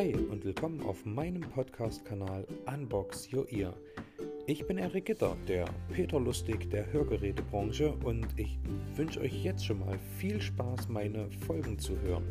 Hi 0.00 0.14
und 0.14 0.46
willkommen 0.46 0.80
auf 0.80 1.04
meinem 1.04 1.42
Podcast-Kanal 1.42 2.46
Unbox 2.64 3.30
Your 3.34 3.46
Ear. 3.52 3.74
Ich 4.46 4.66
bin 4.66 4.78
Erik 4.78 5.04
Gitter, 5.04 5.36
der 5.46 5.66
Peter 5.92 6.18
Lustig 6.18 6.70
der 6.70 6.90
Hörgerätebranche 6.90 7.92
und 8.02 8.26
ich 8.36 8.58
wünsche 8.96 9.20
euch 9.20 9.44
jetzt 9.44 9.62
schon 9.62 9.80
mal 9.80 9.98
viel 10.16 10.40
Spaß, 10.40 10.88
meine 10.88 11.30
Folgen 11.46 11.78
zu 11.78 12.00
hören. 12.00 12.24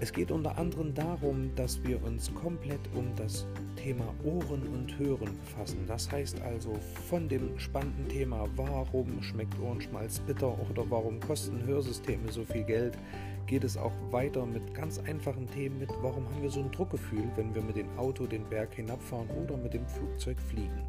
Es 0.00 0.12
geht 0.12 0.32
unter 0.32 0.58
anderem 0.58 0.92
darum, 0.92 1.54
dass 1.54 1.80
wir 1.84 2.02
uns 2.02 2.34
komplett 2.34 2.80
um 2.96 3.14
das 3.14 3.46
Thema 3.76 4.12
Ohren 4.24 4.66
und 4.66 4.98
Hören 4.98 5.38
befassen. 5.38 5.84
Das 5.86 6.10
heißt 6.10 6.42
also 6.42 6.74
von 7.08 7.28
dem 7.28 7.56
spannenden 7.60 8.08
Thema, 8.08 8.48
warum 8.56 9.22
schmeckt 9.22 9.54
Ohrenschmalz 9.60 10.18
bitter 10.18 10.58
oder 10.68 10.84
warum 10.90 11.20
kosten 11.20 11.64
Hörsysteme 11.64 12.32
so 12.32 12.42
viel 12.42 12.64
Geld, 12.64 12.98
geht 13.46 13.64
es 13.64 13.76
auch 13.76 13.92
weiter 14.10 14.46
mit 14.46 14.74
ganz 14.74 14.98
einfachen 14.98 15.48
Themen 15.50 15.78
mit, 15.78 15.90
warum 16.00 16.24
haben 16.24 16.42
wir 16.42 16.50
so 16.50 16.60
ein 16.60 16.70
Druckgefühl, 16.70 17.24
wenn 17.36 17.54
wir 17.54 17.62
mit 17.62 17.76
dem 17.76 17.88
Auto 17.98 18.26
den 18.26 18.48
Berg 18.48 18.74
hinabfahren 18.74 19.28
oder 19.30 19.56
mit 19.56 19.74
dem 19.74 19.86
Flugzeug 19.86 20.38
fliegen. 20.40 20.82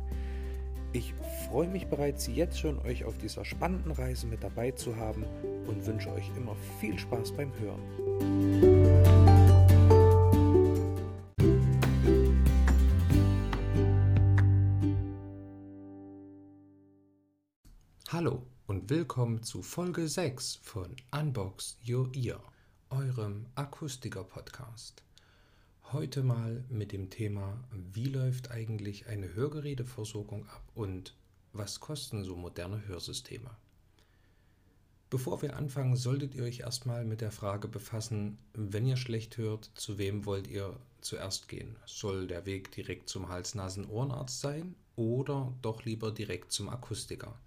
Ich 0.91 1.13
freue 1.49 1.67
mich 1.67 1.87
bereits 1.87 2.27
jetzt 2.27 2.59
schon, 2.59 2.79
euch 2.85 3.03
auf 3.03 3.17
dieser 3.17 3.45
spannenden 3.45 3.91
Reise 3.91 4.27
mit 4.27 4.43
dabei 4.43 4.71
zu 4.71 4.95
haben 4.95 5.25
und 5.67 5.85
wünsche 5.87 6.11
euch 6.13 6.29
immer 6.37 6.55
viel 6.79 6.99
Spaß 6.99 7.31
beim 7.31 7.51
Hören. 7.59 9.12
Willkommen 18.95 19.41
zu 19.41 19.63
Folge 19.63 20.07
6 20.07 20.59
von 20.61 20.95
Unbox 21.09 21.79
Your 21.83 22.13
Ear, 22.13 22.39
eurem 22.91 23.47
Akustiker-Podcast. 23.55 25.01
Heute 25.91 26.21
mal 26.21 26.63
mit 26.69 26.91
dem 26.91 27.09
Thema, 27.09 27.59
wie 27.71 28.05
läuft 28.05 28.51
eigentlich 28.51 29.07
eine 29.07 29.33
Hörgeräteversorgung 29.33 30.47
ab 30.47 30.61
und 30.75 31.15
was 31.53 31.79
kosten 31.79 32.23
so 32.23 32.35
moderne 32.35 32.85
Hörsysteme? 32.85 33.49
Bevor 35.09 35.41
wir 35.41 35.55
anfangen, 35.55 35.95
solltet 35.95 36.35
ihr 36.35 36.43
euch 36.43 36.59
erstmal 36.59 37.03
mit 37.03 37.21
der 37.21 37.31
Frage 37.31 37.67
befassen, 37.67 38.37
wenn 38.53 38.85
ihr 38.85 38.97
schlecht 38.97 39.37
hört, 39.37 39.71
zu 39.73 39.97
wem 39.97 40.27
wollt 40.27 40.47
ihr 40.47 40.79
zuerst 41.01 41.47
gehen? 41.47 41.77
Soll 41.87 42.27
der 42.27 42.45
Weg 42.45 42.71
direkt 42.71 43.09
zum 43.09 43.27
Hals-Nasen-Ohrenarzt 43.27 44.39
sein 44.39 44.75
oder 44.95 45.51
doch 45.63 45.83
lieber 45.83 46.11
direkt 46.11 46.51
zum 46.51 46.69
Akustiker? 46.69 47.39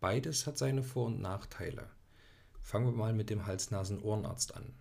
Beides 0.00 0.46
hat 0.46 0.56
seine 0.56 0.82
Vor- 0.82 1.06
und 1.06 1.20
Nachteile. 1.20 1.88
Fangen 2.62 2.86
wir 2.86 2.92
mal 2.92 3.12
mit 3.12 3.28
dem 3.30 3.46
Hals-Nasen-Ohrenarzt 3.46 4.56
an. 4.56 4.74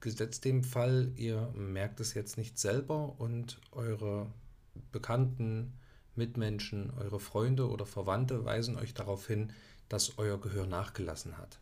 Gesetzt 0.00 0.44
dem 0.44 0.62
Fall, 0.62 1.12
ihr 1.16 1.50
merkt 1.54 2.00
es 2.00 2.14
jetzt 2.14 2.36
nicht 2.36 2.58
selber 2.58 3.18
und 3.18 3.60
eure 3.72 4.30
Bekannten, 4.92 5.72
Mitmenschen, 6.14 6.90
eure 6.98 7.20
Freunde 7.20 7.68
oder 7.70 7.86
Verwandte 7.86 8.44
weisen 8.44 8.76
euch 8.76 8.92
darauf 8.92 9.26
hin, 9.26 9.52
dass 9.88 10.18
euer 10.18 10.40
Gehör 10.40 10.66
nachgelassen 10.66 11.38
hat. 11.38 11.58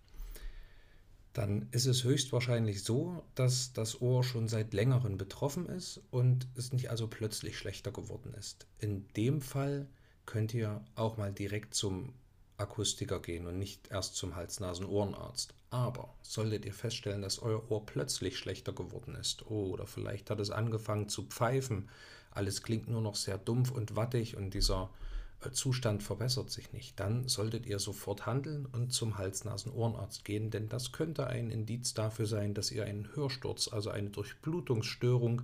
Dann 1.32 1.68
ist 1.70 1.86
es 1.86 2.02
höchstwahrscheinlich 2.02 2.82
so, 2.82 3.22
dass 3.36 3.72
das 3.72 4.00
Ohr 4.00 4.24
schon 4.24 4.48
seit 4.48 4.72
längerem 4.74 5.18
betroffen 5.18 5.66
ist 5.66 6.00
und 6.10 6.48
es 6.56 6.72
nicht 6.72 6.90
also 6.90 7.06
plötzlich 7.06 7.56
schlechter 7.56 7.92
geworden 7.92 8.34
ist. 8.34 8.66
In 8.80 9.06
dem 9.16 9.40
Fall 9.40 9.86
könnt 10.26 10.52
ihr 10.52 10.84
auch 10.96 11.16
mal 11.16 11.32
direkt 11.32 11.74
zum 11.74 12.12
Akustiker 12.58 13.20
gehen 13.20 13.46
und 13.46 13.58
nicht 13.58 13.88
erst 13.90 14.16
zum 14.16 14.36
Hals-Nasen-Ohrenarzt. 14.36 15.54
Aber 15.70 16.14
solltet 16.22 16.64
ihr 16.64 16.74
feststellen, 16.74 17.22
dass 17.22 17.40
euer 17.40 17.70
Ohr 17.70 17.84
plötzlich 17.86 18.38
schlechter 18.38 18.72
geworden 18.72 19.14
ist 19.14 19.46
oder 19.46 19.86
vielleicht 19.86 20.30
hat 20.30 20.40
es 20.40 20.50
angefangen 20.50 21.08
zu 21.08 21.24
pfeifen, 21.24 21.88
alles 22.30 22.62
klingt 22.62 22.88
nur 22.88 23.00
noch 23.00 23.16
sehr 23.16 23.38
dumpf 23.38 23.70
und 23.70 23.96
wattig 23.96 24.36
und 24.36 24.54
dieser 24.54 24.90
äh, 25.44 25.50
Zustand 25.50 26.02
verbessert 26.02 26.50
sich 26.50 26.72
nicht, 26.72 26.98
dann 26.98 27.28
solltet 27.28 27.66
ihr 27.66 27.78
sofort 27.78 28.26
handeln 28.26 28.66
und 28.66 28.92
zum 28.92 29.18
Hals-Nasen-Ohrenarzt 29.18 30.24
gehen, 30.24 30.50
denn 30.50 30.68
das 30.68 30.92
könnte 30.92 31.26
ein 31.26 31.50
Indiz 31.50 31.94
dafür 31.94 32.26
sein, 32.26 32.54
dass 32.54 32.70
ihr 32.70 32.84
einen 32.84 33.14
Hörsturz, 33.14 33.68
also 33.68 33.90
eine 33.90 34.10
Durchblutungsstörung 34.10 35.42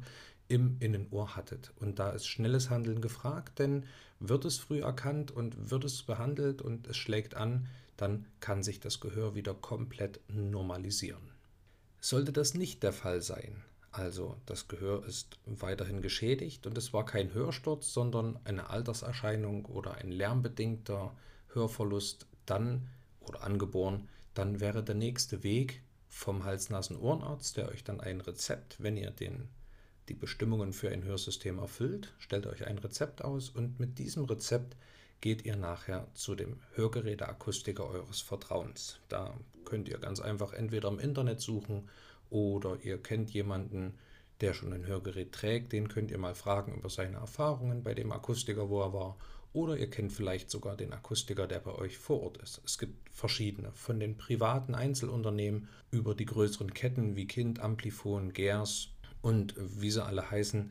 im 0.48 0.76
Innenohr 0.80 1.36
hattet. 1.36 1.72
Und 1.76 1.98
da 1.98 2.10
ist 2.10 2.26
schnelles 2.26 2.70
Handeln 2.70 3.00
gefragt, 3.00 3.58
denn 3.58 3.84
wird 4.20 4.44
es 4.44 4.58
früh 4.58 4.80
erkannt 4.80 5.30
und 5.30 5.70
wird 5.70 5.84
es 5.84 6.02
behandelt 6.02 6.62
und 6.62 6.86
es 6.86 6.96
schlägt 6.96 7.34
an, 7.34 7.68
dann 7.96 8.26
kann 8.40 8.62
sich 8.62 8.80
das 8.80 9.00
Gehör 9.00 9.34
wieder 9.34 9.54
komplett 9.54 10.20
normalisieren. 10.28 11.30
Sollte 12.00 12.32
das 12.32 12.54
nicht 12.54 12.82
der 12.82 12.92
Fall 12.92 13.22
sein, 13.22 13.62
also 13.94 14.36
das 14.46 14.66
Gehör 14.66 15.06
ist 15.06 15.38
weiterhin 15.46 16.02
geschädigt 16.02 16.66
und 16.66 16.76
es 16.76 16.92
war 16.92 17.06
kein 17.06 17.32
Hörsturz, 17.32 17.92
sondern 17.92 18.38
eine 18.44 18.68
Alterserscheinung 18.68 19.66
oder 19.66 19.94
ein 19.94 20.10
lärmbedingter 20.10 21.14
Hörverlust, 21.52 22.26
dann 22.44 22.88
oder 23.20 23.44
angeboren, 23.44 24.08
dann 24.34 24.58
wäre 24.60 24.82
der 24.82 24.96
nächste 24.96 25.44
Weg 25.44 25.82
vom 26.08 26.44
Hals-Nasen-Ohrenarzt, 26.44 27.56
der 27.56 27.68
euch 27.68 27.84
dann 27.84 28.00
ein 28.00 28.20
Rezept, 28.20 28.82
wenn 28.82 28.96
ihr 28.96 29.12
den 29.12 29.48
die 30.08 30.14
Bestimmungen 30.14 30.72
für 30.72 30.90
ein 30.90 31.04
Hörsystem 31.04 31.58
erfüllt, 31.58 32.12
stellt 32.18 32.46
euch 32.46 32.66
ein 32.66 32.78
Rezept 32.78 33.24
aus 33.24 33.48
und 33.48 33.80
mit 33.80 33.98
diesem 33.98 34.24
Rezept 34.24 34.76
geht 35.20 35.44
ihr 35.46 35.56
nachher 35.56 36.06
zu 36.14 36.34
dem 36.34 36.60
Hörgeräteakustiker 36.74 37.88
eures 37.88 38.20
Vertrauens. 38.20 39.00
Da 39.08 39.34
könnt 39.64 39.88
ihr 39.88 39.98
ganz 39.98 40.20
einfach 40.20 40.52
entweder 40.52 40.88
im 40.88 40.98
Internet 40.98 41.40
suchen 41.40 41.88
oder 42.28 42.78
ihr 42.82 43.02
kennt 43.02 43.30
jemanden, 43.30 43.94
der 44.40 44.52
schon 44.52 44.72
ein 44.72 44.86
Hörgerät 44.86 45.32
trägt, 45.32 45.72
den 45.72 45.88
könnt 45.88 46.10
ihr 46.10 46.18
mal 46.18 46.34
fragen 46.34 46.74
über 46.74 46.90
seine 46.90 47.16
Erfahrungen 47.16 47.82
bei 47.82 47.94
dem 47.94 48.12
Akustiker, 48.12 48.68
wo 48.68 48.82
er 48.82 48.92
war. 48.92 49.16
Oder 49.54 49.78
ihr 49.78 49.88
kennt 49.88 50.12
vielleicht 50.12 50.50
sogar 50.50 50.76
den 50.76 50.92
Akustiker, 50.92 51.46
der 51.46 51.60
bei 51.60 51.72
euch 51.72 51.96
vor 51.96 52.22
Ort 52.24 52.38
ist. 52.38 52.60
Es 52.64 52.76
gibt 52.76 53.08
verschiedene, 53.08 53.70
von 53.72 54.00
den 54.00 54.18
privaten 54.18 54.74
Einzelunternehmen 54.74 55.68
über 55.92 56.16
die 56.16 56.26
größeren 56.26 56.74
Ketten 56.74 57.14
wie 57.14 57.28
Kind, 57.28 57.60
Amplifon, 57.60 58.32
Gers, 58.32 58.88
und 59.24 59.54
wie 59.58 59.90
sie 59.90 60.04
alle 60.04 60.30
heißen. 60.30 60.70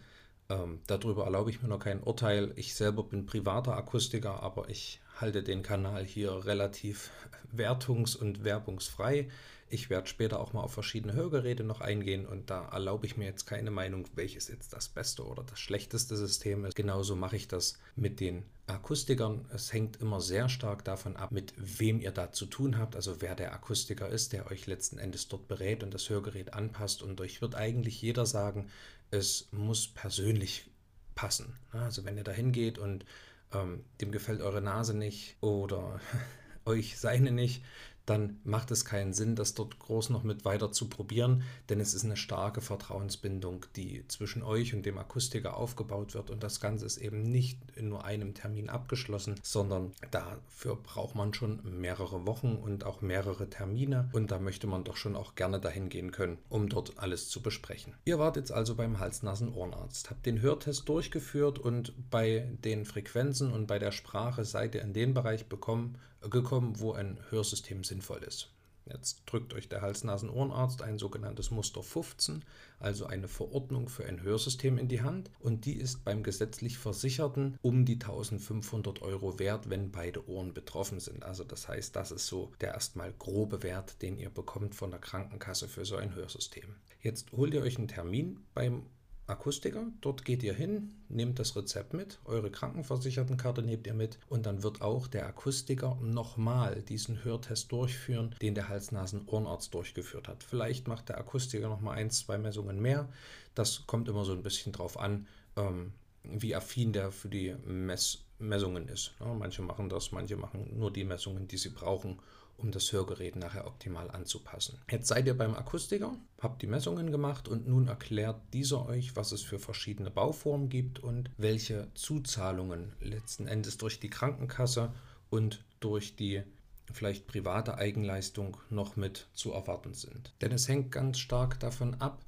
Ähm, 0.49 0.79
darüber 0.85 1.25
erlaube 1.25 1.49
ich 1.49 1.63
mir 1.63 1.69
noch 1.69 1.79
kein 1.79 2.03
Urteil. 2.03 2.53
Ich 2.55 2.75
selber 2.75 3.03
bin 3.03 3.25
privater 3.25 3.75
Akustiker, 3.75 4.43
aber 4.43 4.69
ich 4.69 5.01
halte 5.19 5.41
den 5.41 5.63
Kanal 5.63 6.05
hier 6.05 6.45
relativ 6.45 7.09
wertungs- 7.55 8.15
und 8.15 8.43
werbungsfrei. 8.43 9.29
Ich 9.69 9.89
werde 9.89 10.07
später 10.07 10.39
auch 10.39 10.53
mal 10.53 10.61
auf 10.61 10.73
verschiedene 10.73 11.13
Hörgeräte 11.13 11.63
noch 11.63 11.81
eingehen 11.81 12.27
und 12.27 12.51
da 12.51 12.69
erlaube 12.69 13.07
ich 13.07 13.17
mir 13.17 13.25
jetzt 13.25 13.45
keine 13.45 13.71
Meinung, 13.71 14.07
welches 14.13 14.49
jetzt 14.49 14.71
das 14.71 14.87
beste 14.87 15.25
oder 15.25 15.43
das 15.43 15.59
schlechteste 15.59 16.15
System 16.15 16.65
ist. 16.65 16.75
Genauso 16.75 17.15
mache 17.15 17.35
ich 17.35 17.47
das 17.47 17.79
mit 17.95 18.19
den 18.19 18.43
Akustikern. 18.67 19.45
Es 19.53 19.73
hängt 19.73 19.97
immer 19.97 20.21
sehr 20.21 20.49
stark 20.49 20.85
davon 20.85 21.15
ab, 21.15 21.31
mit 21.31 21.53
wem 21.57 21.99
ihr 21.99 22.11
da 22.11 22.31
zu 22.31 22.45
tun 22.45 22.77
habt, 22.77 22.95
also 22.95 23.21
wer 23.21 23.35
der 23.35 23.53
Akustiker 23.53 24.07
ist, 24.09 24.33
der 24.33 24.49
euch 24.49 24.67
letzten 24.67 24.97
Endes 24.97 25.27
dort 25.27 25.47
berät 25.47 25.83
und 25.83 25.93
das 25.93 26.09
Hörgerät 26.09 26.53
anpasst. 26.53 27.01
Und 27.01 27.19
euch 27.21 27.41
wird 27.41 27.55
eigentlich 27.55 28.01
jeder 28.01 28.25
sagen, 28.25 28.69
es 29.11 29.47
muss 29.51 29.87
persönlich 29.87 30.69
passen. 31.15 31.55
Also 31.71 32.05
wenn 32.05 32.17
ihr 32.17 32.23
da 32.23 32.31
hingeht 32.31 32.77
und 32.77 33.05
ähm, 33.53 33.83
dem 34.01 34.11
gefällt 34.11 34.41
eure 34.41 34.61
Nase 34.61 34.95
nicht 34.95 35.35
oder 35.41 35.99
euch 36.65 36.97
seine 36.97 37.31
nicht, 37.31 37.63
dann 38.05 38.39
macht 38.43 38.71
es 38.71 38.85
keinen 38.85 39.13
Sinn, 39.13 39.35
das 39.35 39.53
dort 39.53 39.79
groß 39.79 40.09
noch 40.09 40.23
mit 40.23 40.45
weiter 40.45 40.71
zu 40.71 40.89
probieren, 40.89 41.43
denn 41.69 41.79
es 41.79 41.93
ist 41.93 42.03
eine 42.03 42.17
starke 42.17 42.61
Vertrauensbindung, 42.61 43.65
die 43.75 44.05
zwischen 44.07 44.43
euch 44.43 44.73
und 44.73 44.85
dem 44.85 44.97
Akustiker 44.97 45.57
aufgebaut 45.57 46.13
wird 46.13 46.29
und 46.29 46.43
das 46.43 46.59
Ganze 46.59 46.85
ist 46.85 46.97
eben 46.97 47.23
nicht 47.23 47.59
in 47.75 47.89
nur 47.89 48.03
einem 48.05 48.33
Termin 48.33 48.69
abgeschlossen, 48.69 49.35
sondern 49.41 49.91
dafür 50.11 50.75
braucht 50.75 51.15
man 51.15 51.33
schon 51.33 51.61
mehrere 51.79 52.25
Wochen 52.27 52.55
und 52.55 52.85
auch 52.85 53.01
mehrere 53.01 53.49
Termine 53.49 54.09
und 54.13 54.31
da 54.31 54.39
möchte 54.39 54.67
man 54.67 54.83
doch 54.83 54.97
schon 54.97 55.15
auch 55.15 55.35
gerne 55.35 55.59
dahin 55.59 55.89
gehen 55.89 56.11
können, 56.11 56.37
um 56.49 56.69
dort 56.69 56.97
alles 56.97 57.29
zu 57.29 57.41
besprechen. 57.41 57.93
Ihr 58.05 58.19
wart 58.19 58.35
jetzt 58.35 58.51
also 58.51 58.75
beim 58.75 58.99
Hals-Nasen-Ohrenarzt, 58.99 60.09
habt 60.09 60.25
den 60.25 60.41
Hörtest 60.41 60.89
durchgeführt 60.89 61.59
und 61.59 61.93
bei 62.09 62.49
den 62.63 62.85
Frequenzen 62.85 63.51
und 63.51 63.67
bei 63.67 63.79
der 63.79 63.91
Sprache 63.91 64.43
seid 64.43 64.75
ihr 64.75 64.81
in 64.81 64.93
den 64.93 65.13
Bereich 65.13 65.47
bekommen, 65.47 65.97
gekommen, 66.29 66.79
wo 66.79 66.93
ein 66.93 67.19
Hörsystem 67.29 67.83
sinnvoll 67.83 68.23
ist. 68.23 68.49
Jetzt 68.85 69.21
drückt 69.25 69.53
euch 69.53 69.69
der 69.69 69.81
Hals-Nasen-Ohrenarzt 69.81 70.81
ein 70.81 70.97
sogenanntes 70.97 71.51
Muster 71.51 71.81
15, 71.81 72.43
also 72.79 73.05
eine 73.05 73.29
Verordnung 73.29 73.87
für 73.87 74.05
ein 74.05 74.21
Hörsystem 74.21 74.77
in 74.77 74.89
die 74.89 75.01
Hand 75.01 75.31
und 75.39 75.65
die 75.65 75.75
ist 75.75 76.03
beim 76.03 76.21
gesetzlich 76.21 76.77
Versicherten 76.77 77.57
um 77.61 77.85
die 77.85 77.93
1500 77.93 79.01
Euro 79.01 79.39
wert, 79.39 79.69
wenn 79.69 79.91
beide 79.91 80.27
Ohren 80.27 80.53
betroffen 80.53 80.99
sind. 80.99 81.23
Also 81.23 81.45
das 81.45 81.69
heißt, 81.69 81.95
das 81.95 82.11
ist 82.11 82.27
so 82.27 82.51
der 82.59 82.73
erstmal 82.73 83.13
grobe 83.13 83.63
Wert, 83.63 84.01
den 84.01 84.17
ihr 84.17 84.29
bekommt 84.29 84.75
von 84.75 84.91
der 84.91 84.99
Krankenkasse 84.99 85.69
für 85.69 85.85
so 85.85 85.95
ein 85.95 86.13
Hörsystem. 86.13 86.75
Jetzt 86.99 87.31
holt 87.31 87.53
ihr 87.53 87.61
euch 87.61 87.77
einen 87.77 87.87
Termin 87.87 88.41
beim 88.53 88.85
Akustiker. 89.27 89.87
Dort 90.01 90.25
geht 90.25 90.43
ihr 90.43 90.53
hin, 90.53 90.93
nehmt 91.09 91.39
das 91.39 91.55
Rezept 91.55 91.93
mit, 91.93 92.19
eure 92.25 92.51
Krankenversichertenkarte 92.51 93.61
nehmt 93.61 93.87
ihr 93.87 93.93
mit 93.93 94.19
und 94.29 94.45
dann 94.45 94.63
wird 94.63 94.81
auch 94.81 95.07
der 95.07 95.25
Akustiker 95.25 95.97
nochmal 96.01 96.81
diesen 96.81 97.23
Hörtest 97.23 97.71
durchführen, 97.71 98.35
den 98.41 98.55
der 98.55 98.69
Hals-Nasen-Ohrenarzt 98.69 99.73
durchgeführt 99.73 100.27
hat. 100.27 100.43
Vielleicht 100.43 100.87
macht 100.87 101.09
der 101.09 101.17
Akustiker 101.17 101.69
nochmal 101.69 101.97
ein, 101.97 102.11
zwei 102.11 102.37
Messungen 102.37 102.81
mehr. 102.81 103.07
Das 103.55 103.87
kommt 103.87 104.09
immer 104.09 104.25
so 104.25 104.33
ein 104.33 104.43
bisschen 104.43 104.73
drauf 104.73 104.99
an, 104.99 105.27
ähm, 105.55 105.93
wie 106.23 106.55
affin 106.55 106.93
der 106.93 107.11
für 107.11 107.29
die 107.29 107.55
Mess 107.65 108.23
Messungen 108.39 108.89
ist. 108.89 109.13
Manche 109.19 109.61
machen 109.61 109.87
das, 109.87 110.11
manche 110.11 110.35
machen 110.35 110.77
nur 110.77 110.91
die 110.91 111.05
Messungen, 111.05 111.47
die 111.47 111.57
sie 111.57 111.69
brauchen, 111.69 112.19
um 112.57 112.71
das 112.71 112.91
Hörgerät 112.91 113.35
nachher 113.35 113.67
optimal 113.67 114.09
anzupassen. 114.11 114.79
Jetzt 114.89 115.07
seid 115.07 115.27
ihr 115.27 115.37
beim 115.37 115.55
Akustiker, 115.55 116.15
habt 116.39 116.61
die 116.61 116.67
Messungen 116.67 117.11
gemacht 117.11 117.47
und 117.47 117.67
nun 117.67 117.87
erklärt 117.87 118.41
dieser 118.53 118.85
euch, 118.87 119.15
was 119.15 119.31
es 119.31 119.41
für 119.41 119.59
verschiedene 119.59 120.11
Bauformen 120.11 120.69
gibt 120.69 120.99
und 120.99 121.29
welche 121.37 121.89
Zuzahlungen 121.93 122.93
letzten 123.01 123.47
Endes 123.47 123.77
durch 123.77 123.99
die 123.99 124.09
Krankenkasse 124.09 124.93
und 125.29 125.63
durch 125.79 126.15
die 126.15 126.43
vielleicht 126.91 127.27
private 127.27 127.77
Eigenleistung 127.77 128.57
noch 128.69 128.95
mit 128.95 129.27
zu 129.33 129.51
erwarten 129.51 129.93
sind. 129.93 130.33
Denn 130.41 130.51
es 130.51 130.67
hängt 130.67 130.91
ganz 130.91 131.17
stark 131.19 131.59
davon 131.59 131.95
ab, 131.95 132.23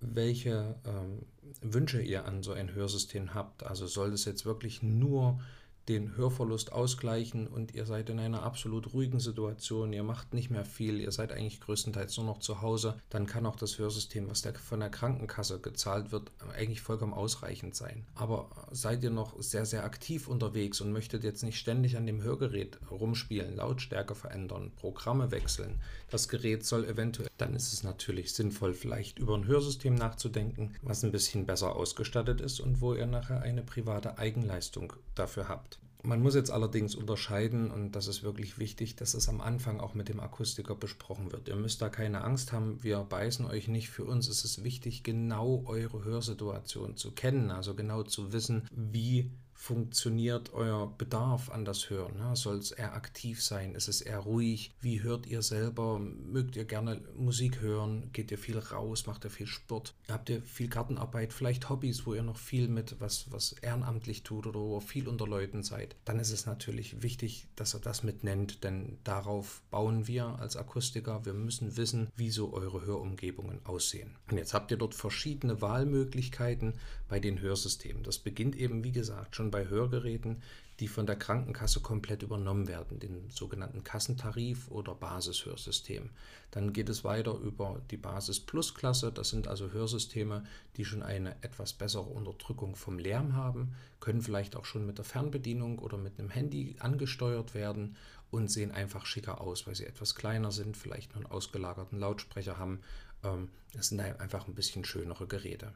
welche 0.00 0.76
ähm, 0.84 1.24
Wünsche 1.60 2.02
ihr 2.02 2.24
an 2.24 2.42
so 2.42 2.52
ein 2.52 2.74
Hörsystem 2.74 3.34
habt. 3.34 3.64
Also 3.64 3.86
soll 3.86 4.12
es 4.12 4.24
jetzt 4.24 4.44
wirklich 4.44 4.82
nur 4.82 5.40
den 5.88 6.16
Hörverlust 6.16 6.72
ausgleichen 6.72 7.48
und 7.48 7.74
ihr 7.74 7.86
seid 7.86 8.08
in 8.10 8.20
einer 8.20 8.42
absolut 8.42 8.92
ruhigen 8.94 9.20
Situation, 9.20 9.92
ihr 9.92 10.04
macht 10.04 10.32
nicht 10.32 10.50
mehr 10.50 10.64
viel, 10.64 11.00
ihr 11.00 11.10
seid 11.10 11.32
eigentlich 11.32 11.60
größtenteils 11.60 12.16
nur 12.18 12.26
noch 12.26 12.38
zu 12.38 12.62
Hause, 12.62 12.96
dann 13.10 13.26
kann 13.26 13.46
auch 13.46 13.56
das 13.56 13.78
Hörsystem, 13.78 14.30
was 14.30 14.42
der, 14.42 14.54
von 14.54 14.80
der 14.80 14.90
Krankenkasse 14.90 15.60
gezahlt 15.60 16.12
wird, 16.12 16.30
eigentlich 16.56 16.80
vollkommen 16.80 17.14
ausreichend 17.14 17.74
sein. 17.74 18.06
Aber 18.14 18.48
seid 18.70 19.02
ihr 19.02 19.10
noch 19.10 19.40
sehr, 19.42 19.66
sehr 19.66 19.84
aktiv 19.84 20.28
unterwegs 20.28 20.80
und 20.80 20.92
möchtet 20.92 21.24
jetzt 21.24 21.42
nicht 21.42 21.58
ständig 21.58 21.96
an 21.96 22.06
dem 22.06 22.22
Hörgerät 22.22 22.78
rumspielen, 22.90 23.56
Lautstärke 23.56 24.14
verändern, 24.14 24.70
Programme 24.76 25.30
wechseln, 25.30 25.80
das 26.10 26.28
Gerät 26.28 26.64
soll 26.64 26.84
eventuell, 26.84 27.28
dann 27.38 27.54
ist 27.54 27.72
es 27.72 27.82
natürlich 27.82 28.32
sinnvoll, 28.34 28.74
vielleicht 28.74 29.18
über 29.18 29.34
ein 29.34 29.46
Hörsystem 29.46 29.94
nachzudenken, 29.94 30.76
was 30.82 31.02
ein 31.02 31.12
bisschen 31.12 31.46
besser 31.46 31.74
ausgestattet 31.74 32.40
ist 32.40 32.60
und 32.60 32.80
wo 32.80 32.94
ihr 32.94 33.06
nachher 33.06 33.42
eine 33.42 33.62
private 33.62 34.18
Eigenleistung 34.18 34.92
dafür 35.14 35.48
habt. 35.48 35.81
Man 36.04 36.20
muss 36.20 36.34
jetzt 36.34 36.50
allerdings 36.50 36.96
unterscheiden, 36.96 37.70
und 37.70 37.92
das 37.92 38.08
ist 38.08 38.24
wirklich 38.24 38.58
wichtig, 38.58 38.96
dass 38.96 39.14
es 39.14 39.28
am 39.28 39.40
Anfang 39.40 39.78
auch 39.78 39.94
mit 39.94 40.08
dem 40.08 40.18
Akustiker 40.18 40.74
besprochen 40.74 41.30
wird. 41.30 41.48
Ihr 41.48 41.54
müsst 41.54 41.80
da 41.80 41.88
keine 41.88 42.24
Angst 42.24 42.52
haben, 42.52 42.82
wir 42.82 42.98
beißen 42.98 43.46
euch 43.46 43.68
nicht. 43.68 43.88
Für 43.88 44.04
uns 44.04 44.28
ist 44.28 44.44
es 44.44 44.64
wichtig, 44.64 45.04
genau 45.04 45.62
eure 45.66 46.04
Hörsituation 46.04 46.96
zu 46.96 47.12
kennen, 47.12 47.52
also 47.52 47.74
genau 47.74 48.02
zu 48.02 48.32
wissen, 48.32 48.66
wie 48.74 49.30
funktioniert 49.62 50.52
euer 50.54 50.92
Bedarf 50.98 51.48
an 51.48 51.64
das 51.64 51.88
Hören? 51.88 52.16
Ne? 52.16 52.34
Soll 52.34 52.56
es 52.56 52.72
eher 52.72 52.94
aktiv 52.94 53.40
sein? 53.40 53.76
Ist 53.76 53.86
es 53.86 54.00
eher 54.00 54.18
ruhig? 54.18 54.74
Wie 54.80 55.02
hört 55.02 55.24
ihr 55.28 55.40
selber? 55.40 56.00
Mögt 56.00 56.56
ihr 56.56 56.64
gerne 56.64 57.00
Musik 57.16 57.60
hören? 57.60 58.10
Geht 58.12 58.32
ihr 58.32 58.38
viel 58.38 58.58
raus? 58.58 59.06
Macht 59.06 59.24
ihr 59.24 59.30
viel 59.30 59.46
Sport? 59.46 59.94
Habt 60.10 60.30
ihr 60.30 60.42
viel 60.42 60.66
Gartenarbeit? 60.66 61.32
Vielleicht 61.32 61.70
Hobbys, 61.70 62.06
wo 62.06 62.14
ihr 62.14 62.24
noch 62.24 62.38
viel 62.38 62.66
mit 62.66 62.96
was, 63.00 63.30
was 63.30 63.52
ehrenamtlich 63.52 64.24
tut 64.24 64.48
oder 64.48 64.58
wo 64.58 64.78
ihr 64.78 64.80
viel 64.80 65.06
unter 65.06 65.28
Leuten 65.28 65.62
seid? 65.62 65.94
Dann 66.04 66.18
ist 66.18 66.32
es 66.32 66.44
natürlich 66.44 67.00
wichtig, 67.00 67.46
dass 67.54 67.76
ihr 67.76 67.80
das 67.80 68.02
mit 68.02 68.24
nennt, 68.24 68.64
denn 68.64 68.98
darauf 69.04 69.62
bauen 69.70 70.08
wir 70.08 70.40
als 70.40 70.56
Akustiker. 70.56 71.24
Wir 71.24 71.34
müssen 71.34 71.76
wissen, 71.76 72.08
wie 72.16 72.30
so 72.30 72.52
eure 72.52 72.84
Hörumgebungen 72.84 73.64
aussehen. 73.64 74.16
Und 74.28 74.38
jetzt 74.38 74.54
habt 74.54 74.72
ihr 74.72 74.76
dort 74.76 74.96
verschiedene 74.96 75.60
Wahlmöglichkeiten 75.60 76.74
bei 77.08 77.20
den 77.20 77.40
Hörsystemen. 77.40 78.02
Das 78.02 78.18
beginnt 78.18 78.56
eben, 78.56 78.82
wie 78.82 78.90
gesagt, 78.90 79.36
schon 79.36 79.51
bei 79.52 79.68
Hörgeräten, 79.68 80.42
die 80.80 80.88
von 80.88 81.06
der 81.06 81.14
Krankenkasse 81.14 81.78
komplett 81.78 82.24
übernommen 82.24 82.66
werden, 82.66 82.98
den 82.98 83.30
sogenannten 83.30 83.84
Kassentarif 83.84 84.68
oder 84.68 84.96
Basishörsystem. 84.96 86.10
Dann 86.50 86.72
geht 86.72 86.88
es 86.88 87.04
weiter 87.04 87.34
über 87.34 87.80
die 87.92 87.96
Basis 87.96 88.40
Plus 88.40 88.74
Klasse, 88.74 89.12
das 89.12 89.30
sind 89.30 89.46
also 89.46 89.70
Hörsysteme, 89.70 90.42
die 90.76 90.84
schon 90.84 91.04
eine 91.04 91.36
etwas 91.42 91.72
bessere 91.72 92.02
Unterdrückung 92.02 92.74
vom 92.74 92.98
Lärm 92.98 93.36
haben, 93.36 93.76
können 94.00 94.22
vielleicht 94.22 94.56
auch 94.56 94.64
schon 94.64 94.84
mit 94.84 94.98
der 94.98 95.04
Fernbedienung 95.04 95.78
oder 95.78 95.98
mit 95.98 96.18
einem 96.18 96.30
Handy 96.30 96.74
angesteuert 96.80 97.54
werden 97.54 97.96
und 98.32 98.50
sehen 98.50 98.72
einfach 98.72 99.06
schicker 99.06 99.40
aus, 99.40 99.68
weil 99.68 99.76
sie 99.76 99.86
etwas 99.86 100.16
kleiner 100.16 100.50
sind, 100.50 100.76
vielleicht 100.76 101.14
nur 101.14 101.24
einen 101.24 101.32
ausgelagerten 101.32 102.00
Lautsprecher 102.00 102.58
haben. 102.58 102.80
Ähm, 103.22 103.50
das 103.72 103.88
sind 103.88 104.00
einfach 104.00 104.48
ein 104.48 104.54
bisschen 104.54 104.84
schönere 104.84 105.28
Geräte. 105.28 105.72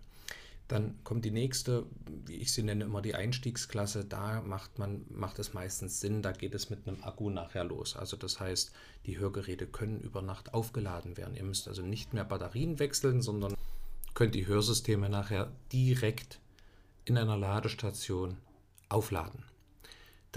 Dann 0.69 0.99
kommt 1.05 1.25
die 1.25 1.31
nächste, 1.31 1.87
wie 2.27 2.37
ich 2.37 2.53
sie 2.53 2.63
nenne, 2.63 2.85
immer 2.85 3.01
die 3.01 3.15
Einstiegsklasse. 3.15 4.05
Da 4.05 4.43
macht 4.43 4.79
man, 4.79 5.05
macht 5.09 5.39
es 5.39 5.55
meistens 5.55 6.01
Sinn, 6.01 6.23
da 6.23 6.33
geht 6.33 6.55
es 6.55 6.71
mit 6.71 6.87
einem 6.87 7.03
Akku 7.05 7.31
nachher 7.31 7.65
los. 7.65 7.97
Also 7.97 8.17
das 8.17 8.41
heißt, 8.41 8.73
die 9.07 9.19
Hörgeräte 9.19 9.67
können 9.67 10.01
über 10.01 10.23
Nacht 10.23 10.55
aufgeladen 10.55 11.17
werden. 11.17 11.37
Ihr 11.37 11.45
müsst 11.45 11.69
also 11.69 11.83
nicht 11.83 12.15
mehr 12.15 12.25
Batterien 12.25 12.81
wechseln, 12.81 13.23
sondern 13.23 13.55
könnt 14.15 14.35
die 14.35 14.47
Hörsysteme 14.47 15.09
nachher 15.09 15.53
direkt 15.73 16.41
in 17.05 17.17
einer 17.17 17.37
Ladestation 17.37 18.37
aufladen. 18.89 19.45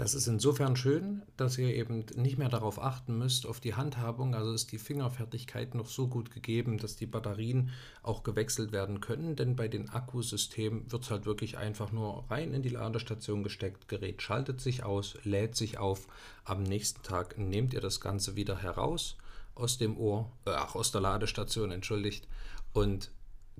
Das 0.00 0.14
ist 0.14 0.28
insofern 0.28 0.76
schön, 0.76 1.20
dass 1.36 1.58
ihr 1.58 1.74
eben 1.74 2.06
nicht 2.14 2.38
mehr 2.38 2.48
darauf 2.48 2.82
achten 2.82 3.18
müsst, 3.18 3.44
auf 3.44 3.60
die 3.60 3.74
Handhabung. 3.74 4.34
Also 4.34 4.54
ist 4.54 4.72
die 4.72 4.78
Fingerfertigkeit 4.78 5.74
noch 5.74 5.88
so 5.88 6.08
gut 6.08 6.30
gegeben, 6.30 6.78
dass 6.78 6.96
die 6.96 7.04
Batterien 7.04 7.68
auch 8.02 8.22
gewechselt 8.22 8.72
werden 8.72 9.02
können. 9.02 9.36
Denn 9.36 9.56
bei 9.56 9.68
den 9.68 9.90
Akkusystemen 9.90 10.90
wird 10.90 11.02
es 11.02 11.10
halt 11.10 11.26
wirklich 11.26 11.58
einfach 11.58 11.92
nur 11.92 12.24
rein 12.30 12.54
in 12.54 12.62
die 12.62 12.70
Ladestation 12.70 13.42
gesteckt. 13.42 13.88
Gerät 13.88 14.22
schaltet 14.22 14.62
sich 14.62 14.84
aus, 14.84 15.18
lädt 15.24 15.54
sich 15.54 15.76
auf. 15.76 16.08
Am 16.46 16.62
nächsten 16.62 17.02
Tag 17.02 17.36
nehmt 17.36 17.74
ihr 17.74 17.82
das 17.82 18.00
Ganze 18.00 18.36
wieder 18.36 18.56
heraus 18.56 19.18
aus 19.54 19.76
dem 19.76 19.98
Ohr, 19.98 20.32
äh, 20.46 20.52
ach, 20.52 20.76
aus 20.76 20.92
der 20.92 21.02
Ladestation, 21.02 21.72
entschuldigt, 21.72 22.26
und 22.72 23.10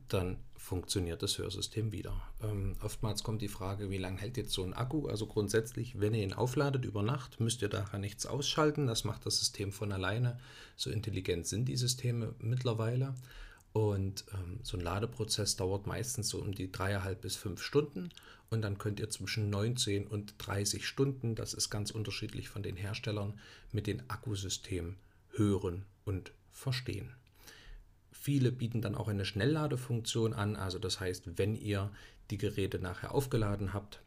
dann 0.08 0.38
funktioniert 0.56 1.23
das 1.23 1.38
Hörsystem 1.38 1.91
wieder. 1.91 2.20
Ähm, 2.43 2.76
oftmals 2.82 3.23
kommt 3.23 3.43
die 3.43 3.49
Frage, 3.49 3.91
wie 3.91 3.99
lange 3.99 4.20
hält 4.20 4.37
jetzt 4.37 4.52
so 4.52 4.62
ein 4.62 4.75
Akku? 4.75 5.08
Also 5.08 5.26
grundsätzlich, 5.26 5.99
wenn 5.99 6.14
ihr 6.14 6.23
ihn 6.23 6.32
aufladet 6.32 6.85
über 6.85 7.02
Nacht, 7.02 7.41
müsst 7.41 7.62
ihr 7.62 7.69
daher 7.69 7.99
nichts 7.99 8.26
ausschalten. 8.26 8.87
Das 8.87 9.05
macht 9.05 9.26
das 9.26 9.38
System 9.38 9.73
von 9.73 9.91
alleine. 9.91 10.38
So 10.76 10.91
intelligent 10.91 11.47
sind 11.47 11.64
die 11.67 11.76
Systeme 11.76 12.35
mittlerweile. 12.38 13.14
Und 13.73 14.25
ähm, 14.35 14.61
so 14.62 14.76
ein 14.76 14.82
Ladeprozess 14.82 15.56
dauert 15.56 15.87
meistens 15.87 16.29
so 16.29 16.41
um 16.41 16.52
die 16.52 16.70
dreieinhalb 16.70 17.20
bis 17.20 17.37
fünf 17.37 17.62
Stunden. 17.62 18.11
Und 18.50 18.62
dann 18.62 18.79
könnt 18.79 19.00
ihr 19.00 19.11
zwischen 19.11 19.49
19 19.49 20.06
und 20.06 20.35
30 20.38 20.87
Stunden, 20.87 21.37
das 21.37 21.55
ist 21.55 21.70
ganz 21.70 21.91
unterschiedlich 21.93 22.49
von 22.49 22.62
den 22.62 22.76
Herstellern, 22.76 23.38
mit 23.70 23.87
dem 23.87 24.02
Akkusystem 24.08 24.97
hören 25.31 25.85
und 26.05 26.32
verstehen. 26.50 27.14
Viele 28.23 28.53
bieten 28.53 28.83
dann 28.83 28.97
auch 28.97 29.09
eine 29.09 29.25
Schnellladefunktion 29.25 30.35
an, 30.35 30.55
also 30.55 30.79
das 30.79 31.00
heißt, 31.00 31.39
wenn 31.39 31.55
ihr 31.55 31.91
die 32.31 32.37
Geräte 32.37 32.79
nachher 32.79 33.15
aufgeladen 33.15 33.73
habt, 33.73 34.03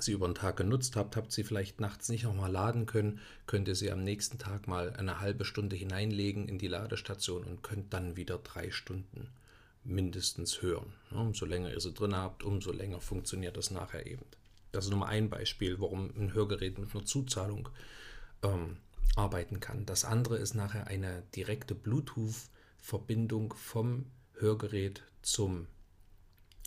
sie 0.00 0.10
über 0.10 0.26
den 0.26 0.34
Tag 0.34 0.56
genutzt 0.56 0.96
habt, 0.96 1.14
habt 1.14 1.30
sie 1.30 1.44
vielleicht 1.44 1.78
nachts 1.78 2.08
nicht 2.08 2.24
nochmal 2.24 2.50
laden 2.50 2.86
können, 2.86 3.20
könnt 3.46 3.68
ihr 3.68 3.76
sie 3.76 3.92
am 3.92 4.02
nächsten 4.02 4.38
Tag 4.38 4.66
mal 4.66 4.94
eine 4.94 5.20
halbe 5.20 5.44
Stunde 5.44 5.76
hineinlegen 5.76 6.48
in 6.48 6.58
die 6.58 6.66
Ladestation 6.66 7.44
und 7.44 7.62
könnt 7.62 7.94
dann 7.94 8.16
wieder 8.16 8.38
drei 8.38 8.72
Stunden 8.72 9.28
mindestens 9.84 10.60
hören. 10.60 10.92
Umso 11.12 11.46
länger 11.46 11.70
ihr 11.70 11.80
sie 11.80 11.92
drin 11.92 12.16
habt, 12.16 12.42
umso 12.42 12.72
länger 12.72 13.00
funktioniert 13.00 13.56
das 13.56 13.70
nachher 13.70 14.06
eben. 14.06 14.24
Das 14.72 14.86
ist 14.86 14.90
nur 14.90 14.98
mal 14.98 15.06
ein 15.06 15.30
Beispiel, 15.30 15.78
warum 15.78 16.10
ein 16.18 16.34
Hörgerät 16.34 16.80
mit 16.80 16.92
einer 16.92 17.04
Zuzahlung 17.04 17.68
ähm, 18.42 18.78
arbeiten 19.14 19.60
kann. 19.60 19.86
Das 19.86 20.04
andere 20.04 20.38
ist 20.38 20.54
nachher 20.54 20.88
eine 20.88 21.22
direkte 21.36 21.76
Bluetooth- 21.76 22.48
Verbindung 22.80 23.54
vom 23.54 24.06
Hörgerät 24.34 25.02
zum 25.22 25.66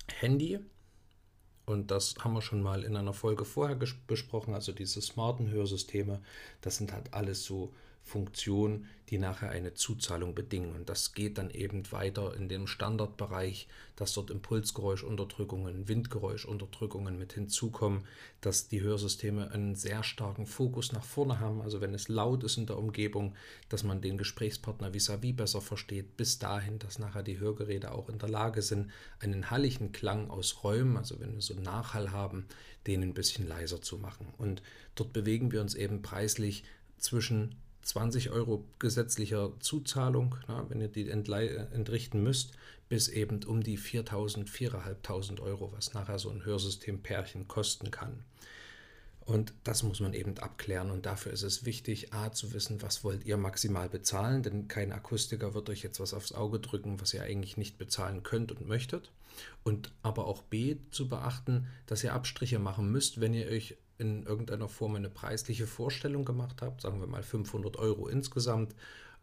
Handy. 0.08 0.60
Und 1.66 1.92
das 1.92 2.16
haben 2.20 2.34
wir 2.34 2.42
schon 2.42 2.62
mal 2.62 2.84
in 2.84 2.96
einer 2.98 3.14
Folge 3.14 3.46
vorher 3.46 3.76
besprochen. 3.76 4.54
Also 4.54 4.72
diese 4.72 5.02
smarten 5.02 5.50
Hörsysteme, 5.50 6.22
das 6.62 6.78
sind 6.78 6.92
halt 6.92 7.14
alles 7.14 7.44
so 7.44 7.74
Funktionen, 8.04 8.86
die 9.10 9.18
nachher 9.18 9.50
eine 9.50 9.74
Zuzahlung 9.74 10.36
bedingen. 10.36 10.76
Und 10.76 10.90
das 10.90 11.14
geht 11.14 11.38
dann 11.38 11.50
eben 11.50 11.90
weiter 11.92 12.36
in 12.36 12.50
dem 12.50 12.68
Standardbereich, 12.68 13.68
dass 13.96 14.14
dort 14.14 14.30
Impulsgeräuschunterdrückungen, 14.30 15.88
Windgeräuschunterdrückungen 15.88 17.18
mit 17.18 17.34
hinzukommen, 17.34 18.06
dass 18.42 18.68
die 18.68 18.82
Hörsysteme 18.82 19.52
einen 19.52 19.76
sehr 19.76 20.04
starken 20.04 20.46
Fokus 20.46 20.92
nach 20.92 21.04
vorne 21.04 21.40
haben. 21.40 21.62
Also 21.62 21.80
wenn 21.80 21.94
es 21.94 22.10
laut 22.10 22.44
ist 22.44 22.58
in 22.58 22.66
der 22.66 22.78
Umgebung, 22.78 23.36
dass 23.70 23.84
man 23.84 24.02
den 24.02 24.18
Gesprächspartner 24.18 24.94
vis-à-vis 24.94 25.32
-vis 25.32 25.36
besser 25.36 25.62
versteht, 25.62 26.18
bis 26.18 26.40
dahin, 26.40 26.80
dass 26.80 27.00
nachher 27.00 27.24
die 27.24 27.40
Hörgeräte 27.40 27.92
auch 27.92 28.10
in 28.10 28.20
der 28.20 28.30
Lage 28.30 28.62
sind, 28.62 28.92
einen 29.20 29.50
halligen 29.50 29.92
Klang 29.92 30.30
aus 30.30 30.64
Räumen, 30.64 30.98
also 30.98 31.20
wenn 31.20 31.34
wir 31.34 31.42
so 31.42 31.54
Nachhall 31.54 32.12
haben, 32.12 32.48
den 32.86 33.02
ein 33.02 33.14
bisschen 33.14 33.48
leiser 33.48 33.82
zu 33.82 33.98
machen. 33.98 34.28
Und 34.38 34.62
dort 34.96 35.14
bewegen 35.14 35.52
wir 35.52 35.62
uns 35.62 35.76
eben 35.76 36.02
preislich 36.02 36.64
zwischen 36.98 37.56
20 37.84 38.32
Euro 38.32 38.64
gesetzlicher 38.80 39.52
Zuzahlung, 39.60 40.36
na, 40.48 40.66
wenn 40.70 40.82
ihr 40.82 40.88
die 40.88 41.10
entrichten 41.10 42.24
müsst, 42.24 42.54
bis 42.90 43.08
eben 43.08 43.44
um 43.44 43.64
die 43.64 43.78
4.000, 43.78 44.48
4.500 44.48 45.40
Euro, 45.42 45.72
was 45.76 45.94
nachher 45.94 46.20
so 46.20 46.30
ein 46.30 46.46
Hörsystem-Pärchen 46.46 47.48
kosten 47.48 47.92
kann. 47.92 48.24
Und 49.26 49.54
das 49.64 49.84
muss 49.84 50.02
man 50.02 50.14
eben 50.14 50.38
abklären. 50.38 50.92
Und 50.92 51.06
dafür 51.06 51.32
ist 51.32 51.44
es 51.44 51.66
wichtig, 51.66 52.14
A, 52.14 52.34
zu 52.34 52.54
wissen, 52.54 52.82
was 52.82 53.04
wollt 53.04 53.26
ihr 53.26 53.38
maximal 53.38 53.88
bezahlen, 53.88 54.44
denn 54.44 54.68
kein 54.68 54.92
Akustiker 54.92 55.54
wird 55.54 55.70
euch 55.70 55.82
jetzt 55.82 56.00
was 56.00 56.14
aufs 56.14 56.34
Auge 56.34 56.60
drücken, 56.60 57.00
was 57.00 57.14
ihr 57.14 57.24
eigentlich 57.24 57.56
nicht 57.56 57.78
bezahlen 57.78 58.24
könnt 58.24 58.52
und 58.52 58.68
möchtet. 58.68 59.12
Und 59.64 59.92
aber 60.04 60.28
auch 60.28 60.42
B, 60.44 60.78
zu 60.92 61.08
beachten, 61.08 61.68
dass 61.88 62.04
ihr 62.04 62.14
Abstriche 62.14 62.60
machen 62.60 62.92
müsst, 62.92 63.22
wenn 63.22 63.34
ihr 63.34 63.48
euch 63.48 63.78
in 64.04 64.26
irgendeiner 64.26 64.70
Form 64.70 64.96
eine 64.96 65.10
preisliche 65.10 65.66
Vorstellung 65.66 66.26
gemacht 66.26 66.62
habt, 66.62 66.82
sagen 66.82 67.00
wir 67.00 67.08
mal 67.08 67.24
500 67.24 67.78
Euro 67.78 68.08
insgesamt, 68.08 68.76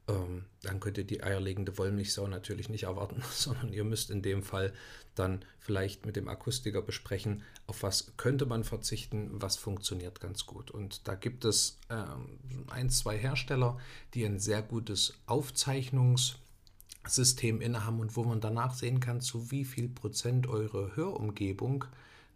ähm, 0.09 0.47
dann 0.63 0.81
könnt 0.81 0.99
ihr 0.99 1.05
die 1.05 1.23
eierlegende 1.23 1.79
Wollmilchsau 1.79 2.27
natürlich 2.27 2.69
nicht 2.69 2.83
erwarten, 2.85 3.23
sondern 3.33 3.73
ihr 3.73 3.85
müsst 3.85 4.11
in 4.11 4.23
dem 4.23 4.43
Fall 4.43 4.73
dann 5.15 5.45
vielleicht 5.59 6.07
mit 6.07 6.17
dem 6.17 6.29
Akustiker 6.29 6.83
besprechen, 6.83 7.43
auf 7.67 7.83
was 7.83 8.17
könnte 8.17 8.47
man 8.47 8.65
verzichten, 8.65 9.29
was 9.33 9.57
funktioniert 9.57 10.21
ganz 10.21 10.47
gut. 10.47 10.71
Und 10.71 11.07
da 11.07 11.15
gibt 11.15 11.45
es 11.45 11.79
ähm, 11.91 12.39
ein, 12.71 12.89
zwei 12.91 13.19
Hersteller, 13.19 13.79
die 14.15 14.25
ein 14.25 14.39
sehr 14.39 14.63
gutes 14.63 15.15
Aufzeichnungssystem 15.27 17.61
innehaben 17.61 18.01
und 18.01 18.17
wo 18.17 18.25
man 18.25 18.41
danach 18.41 18.75
sehen 18.75 19.01
kann, 19.01 19.21
zu 19.21 19.51
wie 19.51 19.65
viel 19.65 19.89
Prozent 19.89 20.47
eure 20.49 20.97
Hörumgebung 20.97 21.85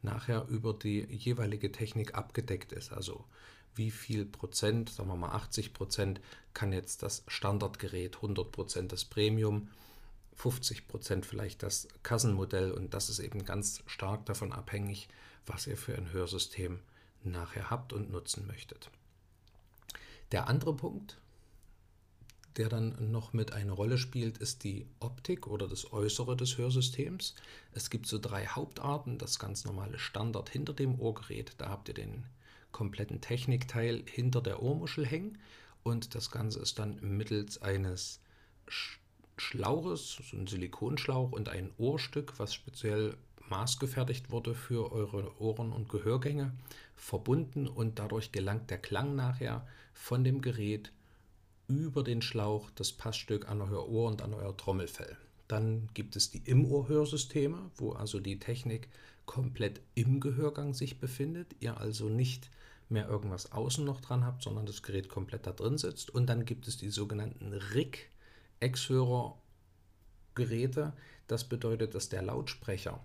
nachher 0.05 0.47
über 0.49 0.73
die 0.75 1.01
jeweilige 1.11 1.73
Technik 1.73 2.15
abgedeckt 2.15 2.73
ist. 2.73 2.93
Also 2.93 3.25
wie 3.75 3.91
viel 3.91 4.25
Prozent, 4.25 4.91
sagen 4.91 5.09
wir 5.09 5.17
mal 5.17 5.33
80 5.33 5.73
Prozent, 5.73 6.21
kann 6.53 6.73
jetzt 6.73 7.03
das 7.03 7.25
Standardgerät, 7.27 8.17
100 8.17 8.53
Prozent 8.53 8.93
das 8.93 9.05
Premium, 9.05 9.69
50 10.37 10.87
Prozent 10.89 11.27
vielleicht 11.27 11.63
das 11.63 11.89
Kassenmodell 12.03 12.73
und 12.73 12.95
das 12.95 13.09
ist 13.09 13.19
eben 13.19 13.45
ganz 13.45 13.83
stark 13.87 14.27
davon 14.27 14.53
abhängig, 14.53 15.09
was 15.47 15.67
ihr 15.67 15.77
für 15.77 15.97
ein 15.97 16.13
Hörsystem 16.13 16.81
nachher 17.23 17.71
habt 17.71 17.93
und 17.93 18.11
nutzen 18.11 18.47
möchtet. 18.47 18.91
Der 20.33 20.49
andere 20.49 20.75
Punkt, 20.75 21.19
der 22.57 22.69
dann 22.69 23.11
noch 23.11 23.33
mit 23.33 23.53
eine 23.53 23.73
Rolle 23.73 23.99
spielt, 23.99 24.39
ist 24.39 24.65
die 24.65 24.87
Optik 25.01 25.47
oder 25.47 25.67
das 25.67 25.93
Äußere 25.93 26.37
des 26.37 26.57
Hörsystems. 26.57 27.35
Es 27.73 27.91
gibt 27.91 28.07
so 28.07 28.19
drei 28.19 28.47
Hauptarten. 28.47 29.19
Das 29.19 29.39
ganz 29.39 29.65
normale 29.65 29.99
Standard 29.99 30.49
hinter 30.49 30.73
dem 30.73 31.01
Ohrgerät. 31.01 31.53
Da 31.59 31.69
habt 31.69 31.89
ihr 31.89 31.95
den 31.95 32.25
kompletten 32.71 33.21
Technikteil 33.21 34.03
hinter 34.07 34.41
der 34.41 34.63
Ohrmuschel 34.63 35.07
hängen 35.07 35.39
und 35.85 36.15
das 36.15 36.31
Ganze 36.31 36.61
ist 36.61 36.79
dann 36.79 36.99
mittels 37.01 37.63
eines 37.63 38.21
Schlauches, 39.37 40.19
so 40.31 40.37
ein 40.37 40.47
Silikonschlauch 40.47 41.33
und 41.33 41.49
ein 41.49 41.71
Ohrstück, 41.77 42.39
was 42.39 42.55
speziell 42.55 43.17
maßgefertigt 43.49 44.31
wurde 44.31 44.55
für 44.55 44.91
eure 44.91 45.39
Ohren- 45.41 45.73
und 45.73 45.89
Gehörgänge, 45.89 46.53
verbunden 46.97 47.69
und 47.69 47.99
dadurch 47.99 48.33
gelangt 48.33 48.71
der 48.71 48.79
Klang 48.79 49.15
nachher 49.15 49.67
von 49.93 50.25
dem 50.25 50.41
Gerät 50.41 50.91
über 51.69 52.03
den 52.03 52.23
Schlauch 52.23 52.71
das 52.75 52.93
Passstück 52.93 53.49
an 53.49 53.61
euer 53.61 53.89
Ohr 53.89 54.09
und 54.09 54.23
an 54.23 54.35
euer 54.35 54.57
Trommelfell. 54.57 55.17
Dann 55.49 55.89
gibt 55.95 56.15
es 56.17 56.31
die 56.31 56.43
Im-Ohr-Hörsysteme, 56.45 57.71
wo 57.77 57.93
also 57.93 58.21
die 58.21 58.39
Technik 58.39 58.89
komplett 59.27 59.81
im 59.95 60.21
Gehörgang 60.21 60.75
sich 60.75 61.01
befindet, 61.01 61.57
ihr 61.61 61.79
also 61.79 62.09
nicht 62.09 62.51
mehr 62.89 63.09
irgendwas 63.09 63.53
außen 63.53 63.85
noch 63.85 64.01
dran 64.01 64.25
habt, 64.25 64.43
sondern 64.43 64.67
das 64.67 64.83
Gerät 64.83 65.09
komplett 65.09 65.47
da 65.47 65.53
drin 65.53 65.79
sitzt. 65.79 66.11
Und 66.11 66.27
dann 66.27 66.45
gibt 66.45 66.67
es 66.69 66.77
die 66.77 66.91
sogenannten 66.91 67.53
RIG 67.53 68.11
Exhörer-Geräte. 68.61 70.93
Das 71.27 71.45
bedeutet, 71.45 71.95
dass 71.95 72.11
der 72.11 72.23
Lautsprecher 72.23 73.01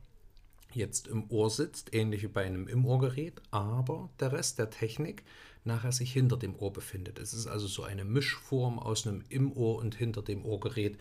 jetzt 0.74 1.08
im 1.08 1.32
Ohr 1.32 1.50
sitzt, 1.50 1.94
ähnlich 1.94 2.24
wie 2.24 2.28
bei 2.28 2.44
einem 2.46 2.68
Im-Ohr-Gerät, 2.68 3.42
aber 3.52 4.10
der 4.20 4.34
Rest 4.34 4.60
der 4.60 4.70
Technik 4.70 5.24
nachher 5.70 5.94
sich 5.94 6.12
hinter 6.12 6.36
dem 6.36 6.56
Ohr 6.58 6.74
befindet. 6.74 7.20
Es 7.20 7.34
ist 7.34 7.48
also 7.48 7.68
so 7.68 7.84
eine 7.84 8.04
Mischform 8.04 8.80
aus 8.80 9.08
einem 9.08 9.24
Im-Ohr 9.30 9.78
und 9.78 9.96
hinter 9.96 10.22
dem 10.22 10.46
Ohrgerät, 10.46 10.98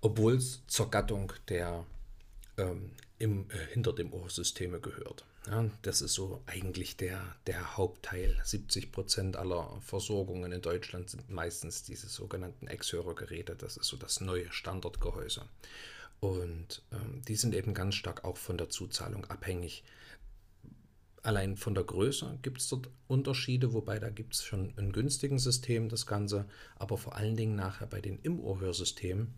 obwohl 0.00 0.34
es 0.34 0.62
zur 0.66 0.90
Gattung 0.90 1.32
der 1.48 1.84
ähm, 2.56 2.90
im, 3.18 3.50
äh, 3.50 3.72
hinter 3.72 3.92
dem 3.92 4.12
Ohrsysteme 4.12 4.80
gehört. 4.80 5.24
Ja, 5.46 5.70
das 5.82 6.00
ist 6.02 6.14
so 6.14 6.42
eigentlich 6.46 6.96
der, 6.96 7.22
der 7.46 7.76
Hauptteil. 7.76 8.36
70 8.42 8.90
Prozent 8.90 9.36
aller 9.36 9.80
Versorgungen 9.80 10.50
in 10.50 10.60
Deutschland 10.60 11.08
sind 11.08 11.30
meistens 11.30 11.84
diese 11.84 12.08
sogenannten 12.08 12.66
Ex-Hörergeräte. 12.66 13.54
Das 13.54 13.76
ist 13.76 13.86
so 13.86 13.96
das 13.96 14.20
neue 14.20 14.50
Standardgehäuse. 14.50 15.42
Und 16.18 16.82
ähm, 16.92 17.22
die 17.28 17.36
sind 17.36 17.54
eben 17.54 17.74
ganz 17.74 17.94
stark 17.94 18.24
auch 18.24 18.36
von 18.36 18.58
der 18.58 18.70
Zuzahlung 18.70 19.24
abhängig. 19.26 19.84
Allein 21.26 21.56
von 21.56 21.74
der 21.74 21.82
Größe 21.82 22.38
gibt 22.42 22.60
es 22.60 22.68
dort 22.68 22.88
Unterschiede, 23.08 23.72
wobei 23.72 23.98
da 23.98 24.10
gibt 24.10 24.34
es 24.34 24.44
schon 24.44 24.72
ein 24.76 24.92
günstigen 24.92 25.40
System, 25.40 25.88
das 25.88 26.06
Ganze, 26.06 26.46
aber 26.76 26.98
vor 26.98 27.16
allen 27.16 27.34
Dingen 27.34 27.56
nachher 27.56 27.88
bei 27.88 28.00
den 28.00 28.20
Im-Ohr-Hörsystemen 28.20 29.34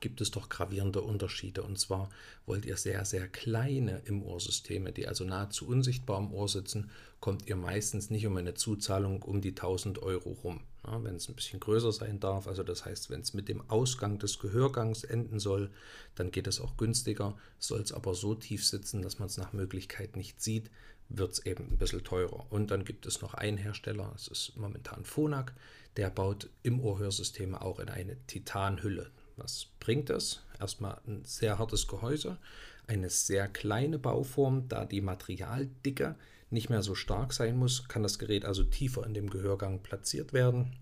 gibt 0.00 0.20
es 0.20 0.32
doch 0.32 0.48
gravierende 0.48 1.02
Unterschiede. 1.02 1.62
Und 1.62 1.78
zwar 1.78 2.10
wollt 2.46 2.66
ihr 2.66 2.76
sehr, 2.76 3.04
sehr 3.04 3.28
kleine 3.28 4.02
im 4.06 4.24
Ohrsysteme, 4.24 4.90
die 4.90 5.06
also 5.06 5.24
nahezu 5.24 5.68
unsichtbar 5.68 6.18
im 6.18 6.32
Ohr 6.32 6.48
sitzen, 6.48 6.90
kommt 7.20 7.46
ihr 7.46 7.54
meistens 7.56 8.10
nicht 8.10 8.26
um 8.26 8.36
eine 8.36 8.54
Zuzahlung 8.54 9.22
um 9.22 9.40
die 9.40 9.50
1000 9.50 10.02
Euro 10.02 10.32
rum. 10.32 10.60
Ja, 10.86 11.02
wenn 11.02 11.14
es 11.14 11.28
ein 11.28 11.34
bisschen 11.34 11.60
größer 11.60 11.92
sein 11.92 12.20
darf, 12.20 12.46
also 12.46 12.62
das 12.62 12.84
heißt, 12.84 13.08
wenn 13.08 13.22
es 13.22 13.32
mit 13.32 13.48
dem 13.48 13.62
Ausgang 13.70 14.18
des 14.18 14.38
Gehörgangs 14.38 15.04
enden 15.04 15.38
soll, 15.38 15.70
dann 16.14 16.30
geht 16.30 16.46
es 16.46 16.60
auch 16.60 16.76
günstiger. 16.76 17.36
Soll 17.58 17.80
es 17.80 17.92
aber 17.92 18.14
so 18.14 18.34
tief 18.34 18.66
sitzen, 18.66 19.00
dass 19.00 19.18
man 19.18 19.28
es 19.28 19.38
nach 19.38 19.54
Möglichkeit 19.54 20.16
nicht 20.16 20.42
sieht, 20.42 20.70
wird 21.08 21.32
es 21.32 21.46
eben 21.46 21.70
ein 21.70 21.78
bisschen 21.78 22.04
teurer. 22.04 22.46
Und 22.50 22.70
dann 22.70 22.84
gibt 22.84 23.06
es 23.06 23.20
noch 23.20 23.34
einen 23.34 23.58
Hersteller, 23.58 24.10
das 24.12 24.28
ist 24.28 24.56
momentan 24.56 25.04
Phonak, 25.04 25.54
der 25.96 26.10
baut 26.10 26.48
im 26.62 26.80
Ohrhörsysteme 26.80 27.60
auch 27.60 27.78
in 27.78 27.88
eine 27.88 28.16
Titanhülle. 28.26 29.10
Was 29.36 29.66
bringt 29.80 30.10
das? 30.10 30.42
Erstmal 30.60 31.00
ein 31.06 31.24
sehr 31.24 31.58
hartes 31.58 31.88
Gehäuse, 31.88 32.38
eine 32.86 33.10
sehr 33.10 33.48
kleine 33.48 33.98
Bauform, 33.98 34.68
da 34.68 34.84
die 34.84 35.00
Materialdicke 35.00 36.16
nicht 36.50 36.70
mehr 36.70 36.82
so 36.82 36.94
stark 36.94 37.32
sein 37.32 37.56
muss, 37.56 37.88
kann 37.88 38.02
das 38.02 38.18
Gerät 38.18 38.44
also 38.44 38.64
tiefer 38.64 39.04
in 39.06 39.14
dem 39.14 39.30
Gehörgang 39.30 39.82
platziert 39.82 40.32
werden, 40.32 40.76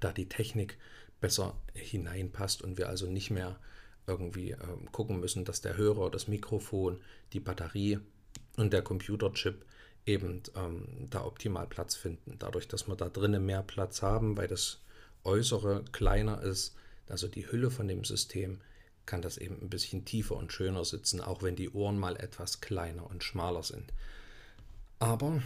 da 0.00 0.12
die 0.12 0.28
Technik 0.28 0.78
besser 1.20 1.54
hineinpasst 1.74 2.62
und 2.62 2.76
wir 2.76 2.88
also 2.88 3.06
nicht 3.06 3.30
mehr 3.30 3.58
irgendwie 4.06 4.52
äh, 4.52 4.58
gucken 4.92 5.20
müssen, 5.20 5.44
dass 5.44 5.60
der 5.60 5.76
Hörer, 5.76 6.10
das 6.10 6.28
Mikrofon, 6.28 7.00
die 7.32 7.40
Batterie 7.40 8.00
und 8.56 8.72
der 8.72 8.82
Computerchip 8.82 9.64
eben 10.06 10.42
ähm, 10.54 11.08
da 11.10 11.24
optimal 11.24 11.66
Platz 11.66 11.94
finden. 11.94 12.36
Dadurch, 12.38 12.68
dass 12.68 12.86
wir 12.86 12.96
da 12.96 13.08
drinnen 13.08 13.44
mehr 13.44 13.62
Platz 13.62 14.02
haben, 14.02 14.36
weil 14.36 14.48
das 14.48 14.80
Äußere 15.24 15.84
kleiner 15.92 16.42
ist, 16.42 16.76
also 17.08 17.28
die 17.28 17.50
Hülle 17.50 17.70
von 17.70 17.88
dem 17.88 18.04
System, 18.04 18.60
kann 19.04 19.22
das 19.22 19.38
eben 19.38 19.60
ein 19.60 19.70
bisschen 19.70 20.04
tiefer 20.04 20.36
und 20.36 20.52
schöner 20.52 20.84
sitzen, 20.84 21.20
auch 21.20 21.42
wenn 21.42 21.56
die 21.56 21.70
Ohren 21.70 21.98
mal 21.98 22.16
etwas 22.16 22.60
kleiner 22.60 23.08
und 23.08 23.22
schmaler 23.22 23.62
sind. 23.62 23.92
Aber 24.98 25.42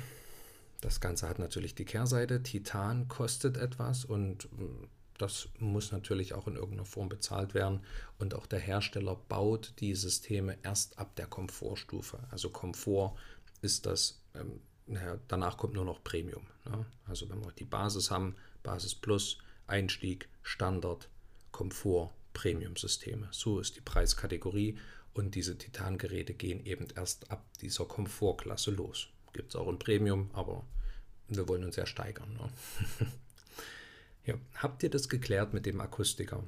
das 0.80 1.00
Ganze 1.00 1.28
hat 1.28 1.38
natürlich 1.38 1.74
die 1.74 1.84
Kehrseite. 1.84 2.42
Titan 2.42 3.08
kostet 3.08 3.56
etwas 3.56 4.04
und 4.04 4.48
hm, 4.56 4.88
das 5.20 5.48
muss 5.58 5.92
natürlich 5.92 6.34
auch 6.34 6.46
in 6.46 6.56
irgendeiner 6.56 6.84
Form 6.84 7.08
bezahlt 7.08 7.54
werden. 7.54 7.80
Und 8.18 8.34
auch 8.34 8.46
der 8.46 8.60
Hersteller 8.60 9.16
baut 9.28 9.74
die 9.80 9.94
Systeme 9.94 10.56
erst 10.62 10.98
ab 10.98 11.14
der 11.16 11.26
Komfortstufe. 11.26 12.18
Also 12.30 12.50
Komfort 12.50 13.16
ist 13.62 13.86
das, 13.86 14.20
ähm, 14.34 14.60
naja, 14.86 15.18
danach 15.28 15.56
kommt 15.56 15.74
nur 15.74 15.84
noch 15.84 16.02
Premium. 16.02 16.46
Ne? 16.64 16.86
Also 17.06 17.28
wenn 17.28 17.44
wir 17.44 17.52
die 17.52 17.64
Basis 17.64 18.10
haben, 18.10 18.36
Basis 18.62 18.94
Plus, 18.94 19.38
Einstieg, 19.66 20.28
Standard, 20.42 21.08
Komfort, 21.52 22.12
Premium-Systeme. 22.32 23.28
So 23.30 23.60
ist 23.60 23.76
die 23.76 23.80
Preiskategorie 23.80 24.78
und 25.12 25.34
diese 25.34 25.58
Titan-Geräte 25.58 26.34
gehen 26.34 26.64
eben 26.64 26.88
erst 26.96 27.30
ab 27.30 27.44
dieser 27.60 27.84
Komfortklasse 27.84 28.70
los. 28.70 29.08
Gibt 29.32 29.50
es 29.50 29.56
auch 29.56 29.68
ein 29.68 29.78
Premium, 29.78 30.30
aber 30.32 30.64
wir 31.28 31.48
wollen 31.48 31.64
uns 31.64 31.76
ja 31.76 31.86
steigern. 31.86 32.32
Ne? 32.32 33.08
ja. 34.30 34.38
Habt 34.54 34.82
ihr 34.82 34.90
das 34.90 35.08
geklärt 35.08 35.52
mit 35.54 35.66
dem 35.66 35.80
Akustiker? 35.80 36.42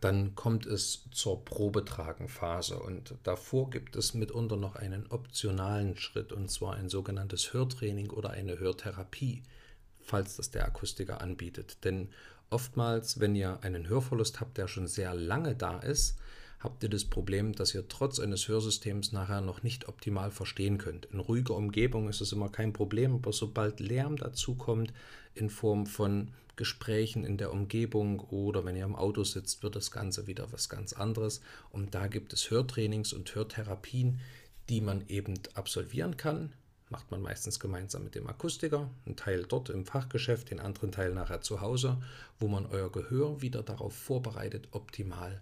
Dann 0.00 0.34
kommt 0.34 0.66
es 0.66 1.08
zur 1.10 1.44
Probetragenphase 1.44 2.78
und 2.78 3.14
davor 3.22 3.70
gibt 3.70 3.96
es 3.96 4.12
mitunter 4.12 4.56
noch 4.56 4.76
einen 4.76 5.06
optionalen 5.06 5.96
Schritt 5.96 6.32
und 6.32 6.50
zwar 6.50 6.74
ein 6.74 6.90
sogenanntes 6.90 7.54
Hörtraining 7.54 8.10
oder 8.10 8.30
eine 8.30 8.58
Hörtherapie, 8.58 9.42
falls 10.02 10.36
das 10.36 10.50
der 10.50 10.66
Akustiker 10.66 11.22
anbietet. 11.22 11.84
Denn 11.84 12.10
Oftmals, 12.48 13.18
wenn 13.18 13.34
ihr 13.34 13.58
einen 13.62 13.88
Hörverlust 13.88 14.40
habt, 14.40 14.56
der 14.56 14.68
schon 14.68 14.86
sehr 14.86 15.14
lange 15.14 15.56
da 15.56 15.78
ist, 15.80 16.16
habt 16.60 16.82
ihr 16.82 16.88
das 16.88 17.04
Problem, 17.04 17.52
dass 17.52 17.74
ihr 17.74 17.88
trotz 17.88 18.18
eines 18.18 18.48
Hörsystems 18.48 19.12
nachher 19.12 19.40
noch 19.40 19.62
nicht 19.62 19.88
optimal 19.88 20.30
verstehen 20.30 20.78
könnt. 20.78 21.06
In 21.06 21.20
ruhiger 21.20 21.54
Umgebung 21.54 22.08
ist 22.08 22.20
es 22.20 22.32
immer 22.32 22.48
kein 22.48 22.72
Problem, 22.72 23.14
aber 23.14 23.32
sobald 23.32 23.80
Lärm 23.80 24.16
dazukommt 24.16 24.92
in 25.34 25.50
Form 25.50 25.86
von 25.86 26.32
Gesprächen 26.56 27.24
in 27.24 27.36
der 27.36 27.52
Umgebung 27.52 28.20
oder 28.20 28.64
wenn 28.64 28.76
ihr 28.76 28.84
im 28.84 28.96
Auto 28.96 29.24
sitzt, 29.24 29.62
wird 29.62 29.76
das 29.76 29.90
Ganze 29.90 30.26
wieder 30.26 30.50
was 30.52 30.70
ganz 30.70 30.94
anderes. 30.94 31.42
Und 31.70 31.94
da 31.94 32.06
gibt 32.06 32.32
es 32.32 32.50
Hörtrainings 32.50 33.12
und 33.12 33.34
Hörtherapien, 33.34 34.20
die 34.70 34.80
man 34.80 35.06
eben 35.08 35.34
absolvieren 35.54 36.16
kann. 36.16 36.52
Macht 36.88 37.10
man 37.10 37.20
meistens 37.20 37.60
gemeinsam 37.60 38.04
mit 38.04 38.14
dem 38.14 38.26
Akustiker, 38.26 38.88
einen 39.04 39.16
Teil 39.16 39.44
dort 39.46 39.68
im 39.70 39.84
Fachgeschäft, 39.84 40.50
den 40.50 40.60
anderen 40.60 40.92
Teil 40.92 41.12
nachher 41.12 41.42
zu 41.42 41.60
Hause, 41.60 41.98
wo 42.38 42.48
man 42.48 42.64
euer 42.64 42.90
Gehör 42.90 43.42
wieder 43.42 43.62
darauf 43.62 43.94
vorbereitet, 43.94 44.68
optimal 44.70 45.40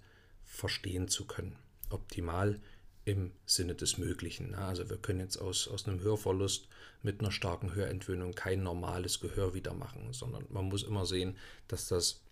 verstehen 0.54 1.08
zu 1.08 1.26
können. 1.26 1.56
Optimal 1.90 2.60
im 3.04 3.32
Sinne 3.44 3.74
des 3.74 3.98
Möglichen. 3.98 4.54
Also 4.54 4.88
wir 4.88 4.96
können 4.96 5.20
jetzt 5.20 5.36
aus, 5.36 5.68
aus 5.68 5.86
einem 5.86 6.00
Hörverlust 6.00 6.68
mit 7.02 7.20
einer 7.20 7.32
starken 7.32 7.74
Hörentwöhnung 7.74 8.34
kein 8.34 8.62
normales 8.62 9.20
Gehör 9.20 9.52
wieder 9.52 9.74
machen, 9.74 10.12
sondern 10.12 10.46
man 10.48 10.66
muss 10.66 10.82
immer 10.82 11.04
sehen, 11.04 11.36
dass 11.68 11.88
das 11.88 12.22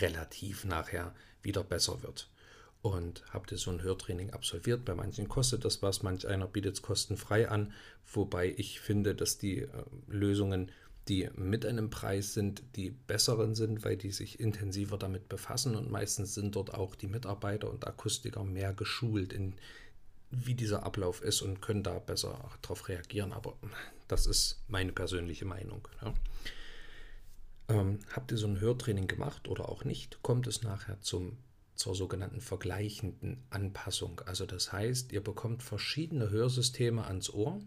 relativ 0.00 0.64
nachher 0.64 1.14
wieder 1.42 1.64
besser 1.64 2.02
wird. 2.02 2.28
Und 2.82 3.24
habt 3.30 3.50
ihr 3.52 3.58
so 3.58 3.70
ein 3.70 3.82
Hörtraining 3.82 4.30
absolviert? 4.30 4.84
Bei 4.84 4.94
manchen 4.94 5.28
kostet 5.28 5.64
das 5.64 5.82
was, 5.82 6.02
manch 6.02 6.28
einer 6.28 6.46
bietet 6.46 6.74
es 6.74 6.82
kostenfrei 6.82 7.48
an, 7.48 7.72
wobei 8.12 8.54
ich 8.56 8.80
finde, 8.80 9.14
dass 9.14 9.38
die 9.38 9.62
äh, 9.62 9.68
Lösungen, 10.08 10.70
die 11.08 11.28
mit 11.36 11.64
einem 11.64 11.90
Preis 11.90 12.34
sind, 12.34 12.62
die 12.74 12.90
besseren 12.90 13.54
sind, 13.54 13.84
weil 13.84 13.96
die 13.96 14.10
sich 14.10 14.40
intensiver 14.40 14.98
damit 14.98 15.28
befassen 15.28 15.76
und 15.76 15.90
meistens 15.90 16.34
sind 16.34 16.56
dort 16.56 16.74
auch 16.74 16.94
die 16.94 17.06
Mitarbeiter 17.06 17.70
und 17.70 17.86
Akustiker 17.86 18.42
mehr 18.42 18.72
geschult 18.72 19.32
in 19.32 19.54
wie 20.30 20.54
dieser 20.54 20.82
Ablauf 20.82 21.22
ist 21.22 21.40
und 21.42 21.62
können 21.62 21.82
da 21.82 21.98
besser 21.98 22.50
darauf 22.62 22.88
reagieren. 22.88 23.32
Aber 23.32 23.56
das 24.08 24.26
ist 24.26 24.60
meine 24.68 24.92
persönliche 24.92 25.44
Meinung. 25.44 25.86
Ja. 26.02 26.14
Ähm, 27.68 28.00
habt 28.12 28.32
ihr 28.32 28.38
so 28.38 28.46
ein 28.46 28.60
Hörtraining 28.60 29.06
gemacht 29.06 29.48
oder 29.48 29.68
auch 29.68 29.84
nicht, 29.84 30.22
kommt 30.22 30.46
es 30.46 30.62
nachher 30.62 31.00
zum, 31.00 31.38
zur 31.74 31.94
sogenannten 31.94 32.40
vergleichenden 32.40 33.42
Anpassung. 33.50 34.20
Also 34.26 34.46
das 34.46 34.72
heißt, 34.72 35.12
ihr 35.12 35.22
bekommt 35.22 35.62
verschiedene 35.62 36.30
Hörsysteme 36.30 37.04
ans 37.06 37.30
Ohr, 37.30 37.60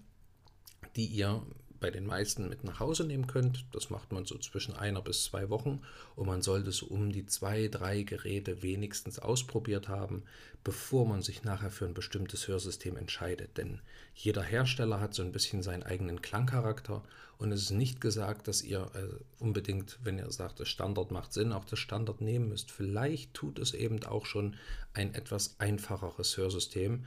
die 0.96 1.06
ihr 1.06 1.46
bei 1.80 1.92
den 1.92 2.06
meisten 2.06 2.50
mit 2.50 2.64
nach 2.64 2.80
Hause 2.80 3.04
nehmen 3.04 3.28
könnt. 3.28 3.66
Das 3.72 3.90
macht 3.90 4.12
man 4.12 4.26
so 4.26 4.38
zwischen 4.38 4.76
einer 4.76 5.02
bis 5.02 5.24
zwei 5.24 5.50
Wochen 5.50 5.82
und 6.16 6.28
man 6.28 6.42
sollte 6.42 6.72
so 6.72 6.88
um 6.88 7.12
die 7.12 7.26
zwei, 7.26 7.68
drei 7.68 8.04
Geräte 8.04 8.62
wenigstens 8.62 9.20
ausprobiert 9.20 9.88
haben, 9.88 10.24
bevor 10.64 11.06
man 11.06 11.22
sich 11.22 11.44
nachher 11.44 11.72
für 11.72 11.86
ein 11.86 11.94
bestimmtes 11.94 12.48
Hörsystem 12.48 12.98
entscheidet. 12.98 13.58
Denn 13.58 13.82
jeder 14.14 14.44
Hersteller 14.44 15.00
hat 15.00 15.14
so 15.14 15.24
ein 15.24 15.32
bisschen 15.32 15.64
seinen 15.64 15.84
eigenen 15.84 16.22
Klangcharakter 16.22 17.04
und 17.40 17.54
es 17.54 17.62
ist 17.62 17.72
nicht 17.72 18.02
gesagt, 18.02 18.50
dass 18.50 18.62
ihr 18.62 18.92
äh, 18.94 19.42
unbedingt, 19.42 19.98
wenn 20.04 20.18
ihr 20.18 20.30
sagt, 20.30 20.60
das 20.60 20.68
Standard 20.68 21.12
macht 21.12 21.32
Sinn, 21.32 21.54
auch 21.54 21.64
das 21.64 21.80
Standard 21.80 22.20
nehmen 22.20 22.50
müsst. 22.50 22.70
Vielleicht 22.70 23.34
tut 23.34 23.60
es 23.60 23.74
eben 23.74 24.04
auch 24.04 24.26
schon 24.26 24.58
ein 24.94 25.14
etwas 25.14 25.56
einfacheres 25.58 26.36
Hörsystem. 26.36 27.06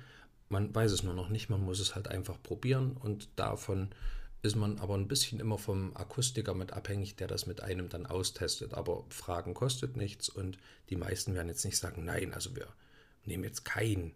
Man 0.48 0.74
weiß 0.74 0.92
es 0.92 1.02
nur 1.02 1.12
noch 1.12 1.28
nicht, 1.28 1.50
man 1.50 1.62
muss 1.62 1.80
es 1.80 1.94
halt 1.94 2.08
einfach 2.08 2.42
probieren 2.42 2.96
und 2.96 3.28
davon 3.36 3.90
ist 4.42 4.56
man 4.56 4.78
aber 4.80 4.94
ein 4.94 5.06
bisschen 5.06 5.38
immer 5.38 5.56
vom 5.56 5.96
Akustiker 5.96 6.54
mit 6.54 6.72
abhängig, 6.72 7.14
der 7.14 7.28
das 7.28 7.46
mit 7.46 7.60
einem 7.60 7.88
dann 7.88 8.06
austestet. 8.06 8.74
Aber 8.74 9.04
Fragen 9.08 9.54
kostet 9.54 9.96
nichts 9.96 10.28
und 10.28 10.58
die 10.90 10.96
meisten 10.96 11.34
werden 11.34 11.48
jetzt 11.48 11.64
nicht 11.64 11.78
sagen, 11.78 12.04
nein, 12.04 12.34
also 12.34 12.56
wir 12.56 12.66
nehmen 13.24 13.44
jetzt 13.44 13.64
kein 13.64 14.12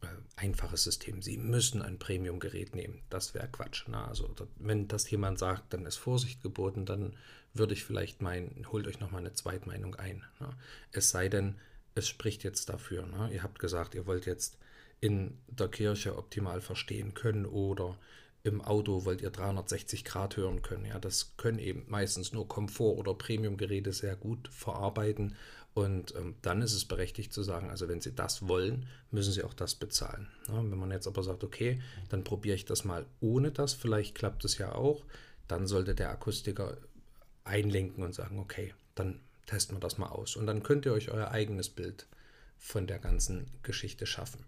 äh, 0.00 0.06
einfaches 0.36 0.84
System. 0.84 1.20
Sie 1.20 1.36
müssen 1.36 1.82
ein 1.82 1.98
Premium-Gerät 1.98 2.74
nehmen. 2.74 3.02
Das 3.10 3.34
wäre 3.34 3.46
Quatsch. 3.46 3.84
Na, 3.88 4.08
also 4.08 4.34
wenn 4.56 4.88
das 4.88 5.10
jemand 5.10 5.38
sagt, 5.38 5.74
dann 5.74 5.84
ist 5.84 5.96
Vorsicht 5.96 6.42
geboten, 6.42 6.86
dann 6.86 7.14
würde 7.52 7.74
ich 7.74 7.84
vielleicht 7.84 8.22
meinen, 8.22 8.66
holt 8.72 8.86
euch 8.86 9.00
nochmal 9.00 9.20
eine 9.20 9.34
Zweitmeinung 9.34 9.96
ein. 9.96 10.24
Na. 10.40 10.56
Es 10.92 11.10
sei 11.10 11.28
denn, 11.28 11.56
es 11.94 12.08
spricht 12.08 12.42
jetzt 12.42 12.70
dafür. 12.70 13.06
Na. 13.06 13.30
Ihr 13.30 13.42
habt 13.42 13.58
gesagt, 13.58 13.94
ihr 13.94 14.06
wollt 14.06 14.24
jetzt 14.24 14.56
in 15.00 15.36
der 15.46 15.68
Kirche 15.68 16.16
optimal 16.16 16.62
verstehen 16.62 17.12
können 17.12 17.44
oder 17.44 17.98
im 18.44 18.60
Auto 18.60 19.04
wollt 19.04 19.20
ihr 19.20 19.30
360 19.30 20.04
Grad 20.04 20.36
hören 20.36 20.62
können. 20.62 20.84
Ja, 20.84 20.98
das 20.98 21.36
können 21.36 21.58
eben 21.58 21.84
meistens 21.88 22.32
nur 22.32 22.48
Komfort- 22.48 22.98
oder 22.98 23.14
Premium-Geräte 23.14 23.92
sehr 23.92 24.16
gut 24.16 24.48
verarbeiten. 24.48 25.36
Und 25.74 26.14
ähm, 26.16 26.34
dann 26.42 26.60
ist 26.60 26.74
es 26.74 26.84
berechtigt 26.84 27.32
zu 27.32 27.42
sagen, 27.42 27.70
also 27.70 27.88
wenn 27.88 28.00
Sie 28.00 28.14
das 28.14 28.46
wollen, 28.46 28.86
müssen 29.10 29.32
Sie 29.32 29.42
auch 29.42 29.54
das 29.54 29.74
bezahlen. 29.74 30.28
Ja, 30.48 30.56
wenn 30.56 30.78
man 30.78 30.90
jetzt 30.90 31.06
aber 31.06 31.22
sagt, 31.22 31.44
okay, 31.44 31.80
dann 32.10 32.24
probiere 32.24 32.56
ich 32.56 32.64
das 32.64 32.84
mal 32.84 33.06
ohne 33.20 33.52
das, 33.52 33.72
vielleicht 33.72 34.14
klappt 34.14 34.44
es 34.44 34.58
ja 34.58 34.74
auch, 34.74 35.04
dann 35.48 35.66
sollte 35.66 35.94
der 35.94 36.10
Akustiker 36.10 36.76
einlenken 37.44 38.04
und 38.04 38.14
sagen, 38.14 38.38
okay, 38.38 38.74
dann 38.94 39.20
testen 39.46 39.76
wir 39.76 39.80
das 39.80 39.98
mal 39.98 40.08
aus. 40.08 40.36
Und 40.36 40.46
dann 40.46 40.62
könnt 40.62 40.84
ihr 40.84 40.92
euch 40.92 41.10
euer 41.10 41.30
eigenes 41.30 41.68
Bild 41.68 42.06
von 42.58 42.86
der 42.86 42.98
ganzen 42.98 43.46
Geschichte 43.62 44.04
schaffen. 44.04 44.44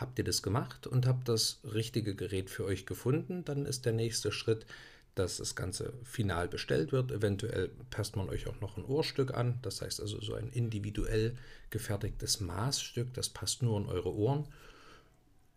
Habt 0.00 0.18
ihr 0.18 0.24
das 0.24 0.42
gemacht 0.42 0.86
und 0.86 1.06
habt 1.06 1.28
das 1.28 1.60
richtige 1.62 2.14
Gerät 2.14 2.48
für 2.48 2.64
euch 2.64 2.86
gefunden, 2.86 3.44
dann 3.44 3.66
ist 3.66 3.84
der 3.84 3.92
nächste 3.92 4.32
Schritt, 4.32 4.64
dass 5.14 5.36
das 5.36 5.54
Ganze 5.54 5.92
final 6.04 6.48
bestellt 6.48 6.90
wird. 6.90 7.12
Eventuell 7.12 7.70
passt 7.90 8.16
man 8.16 8.30
euch 8.30 8.46
auch 8.46 8.58
noch 8.62 8.78
ein 8.78 8.84
Ohrstück 8.86 9.34
an. 9.34 9.58
Das 9.60 9.82
heißt 9.82 10.00
also 10.00 10.18
so 10.22 10.34
ein 10.34 10.48
individuell 10.48 11.36
gefertigtes 11.68 12.40
Maßstück, 12.40 13.12
das 13.12 13.28
passt 13.28 13.62
nur 13.62 13.78
in 13.78 13.86
eure 13.86 14.14
Ohren. 14.14 14.46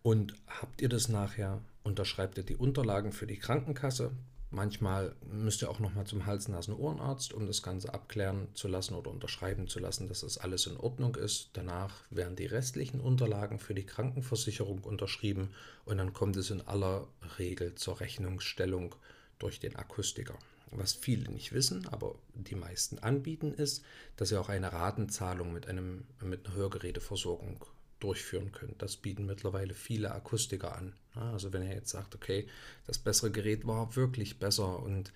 Und 0.02 0.34
habt 0.46 0.82
ihr 0.82 0.90
das 0.90 1.08
nachher, 1.08 1.62
unterschreibt 1.82 2.36
ihr 2.36 2.44
die 2.44 2.56
Unterlagen 2.56 3.12
für 3.12 3.26
die 3.26 3.38
Krankenkasse. 3.38 4.10
Manchmal 4.54 5.16
müsst 5.26 5.62
ihr 5.62 5.68
auch 5.68 5.80
nochmal 5.80 6.06
zum 6.06 6.26
Hals-Nasen-Ohrenarzt, 6.26 7.32
um 7.32 7.44
das 7.48 7.60
Ganze 7.60 7.92
abklären 7.92 8.46
zu 8.54 8.68
lassen 8.68 8.94
oder 8.94 9.10
unterschreiben 9.10 9.66
zu 9.66 9.80
lassen, 9.80 10.06
dass 10.06 10.20
das 10.20 10.38
alles 10.38 10.68
in 10.68 10.76
Ordnung 10.76 11.16
ist. 11.16 11.50
Danach 11.54 12.04
werden 12.10 12.36
die 12.36 12.46
restlichen 12.46 13.00
Unterlagen 13.00 13.58
für 13.58 13.74
die 13.74 13.84
Krankenversicherung 13.84 14.84
unterschrieben 14.84 15.50
und 15.84 15.98
dann 15.98 16.12
kommt 16.12 16.36
es 16.36 16.50
in 16.50 16.60
aller 16.60 17.08
Regel 17.40 17.74
zur 17.74 17.98
Rechnungsstellung 17.98 18.94
durch 19.40 19.58
den 19.58 19.74
Akustiker. 19.74 20.38
Was 20.70 20.92
viele 20.92 21.32
nicht 21.32 21.52
wissen, 21.52 21.88
aber 21.88 22.14
die 22.34 22.54
meisten 22.54 23.00
anbieten, 23.00 23.52
ist, 23.54 23.82
dass 24.16 24.30
ihr 24.30 24.40
auch 24.40 24.50
eine 24.50 24.72
Ratenzahlung 24.72 25.52
mit, 25.52 25.66
einem, 25.66 26.04
mit 26.22 26.46
einer 26.46 26.54
Hörgeräteversorgung 26.54 27.64
durchführen 28.00 28.52
könnt. 28.52 28.82
Das 28.82 28.96
bieten 28.96 29.26
mittlerweile 29.26 29.74
viele 29.74 30.12
Akustiker 30.12 30.76
an. 30.76 30.94
Also 31.14 31.52
wenn 31.52 31.62
ihr 31.62 31.74
jetzt 31.74 31.90
sagt, 31.90 32.14
okay, 32.14 32.46
das 32.86 32.98
bessere 32.98 33.30
Gerät 33.30 33.66
war 33.66 33.96
wirklich 33.96 34.38
besser 34.38 34.80
und 34.80 35.12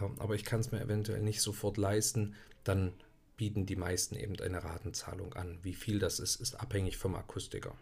ähm, 0.00 0.16
aber 0.18 0.34
ich 0.34 0.44
kann 0.44 0.60
es 0.60 0.72
mir 0.72 0.80
eventuell 0.80 1.22
nicht 1.22 1.40
sofort 1.40 1.76
leisten, 1.76 2.34
dann 2.64 2.92
bieten 3.36 3.66
die 3.66 3.76
meisten 3.76 4.16
eben 4.16 4.38
eine 4.40 4.64
Ratenzahlung 4.64 5.34
an. 5.34 5.58
Wie 5.62 5.74
viel 5.74 5.98
das 5.98 6.18
ist, 6.18 6.36
ist 6.36 6.54
abhängig 6.54 6.96
vom 6.96 7.14
Akustiker. 7.14 7.74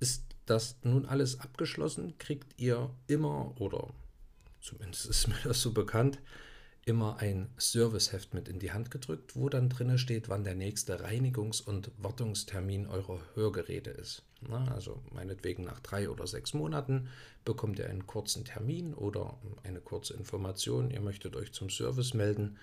Ist 0.00 0.24
das 0.46 0.76
nun 0.82 1.06
alles 1.06 1.40
abgeschlossen, 1.40 2.18
kriegt 2.18 2.60
ihr 2.60 2.90
immer, 3.06 3.54
oder 3.60 3.92
zumindest 4.60 5.06
ist 5.06 5.28
mir 5.28 5.38
das 5.44 5.60
so 5.60 5.72
bekannt, 5.72 6.18
immer 6.86 7.16
ein 7.18 7.48
Serviceheft 7.58 8.32
mit 8.32 8.48
in 8.48 8.60
die 8.60 8.70
Hand 8.70 8.92
gedrückt, 8.92 9.34
wo 9.34 9.48
dann 9.48 9.68
drin 9.68 9.98
steht, 9.98 10.28
wann 10.28 10.44
der 10.44 10.54
nächste 10.54 11.04
Reinigungs- 11.04 11.62
und 11.62 11.90
Wartungstermin 11.98 12.86
eurer 12.86 13.20
Hörgeräte 13.34 13.90
ist. 13.90 14.22
Na, 14.40 14.72
also 14.72 15.02
meinetwegen 15.12 15.64
nach 15.64 15.80
drei 15.80 16.08
oder 16.08 16.28
sechs 16.28 16.54
Monaten 16.54 17.08
bekommt 17.44 17.80
ihr 17.80 17.90
einen 17.90 18.06
kurzen 18.06 18.44
Termin 18.44 18.94
oder 18.94 19.36
eine 19.64 19.80
kurze 19.80 20.14
Information. 20.14 20.92
Ihr 20.92 21.00
möchtet 21.00 21.34
euch 21.34 21.52
zum 21.52 21.70
Service 21.70 22.14
melden 22.14 22.56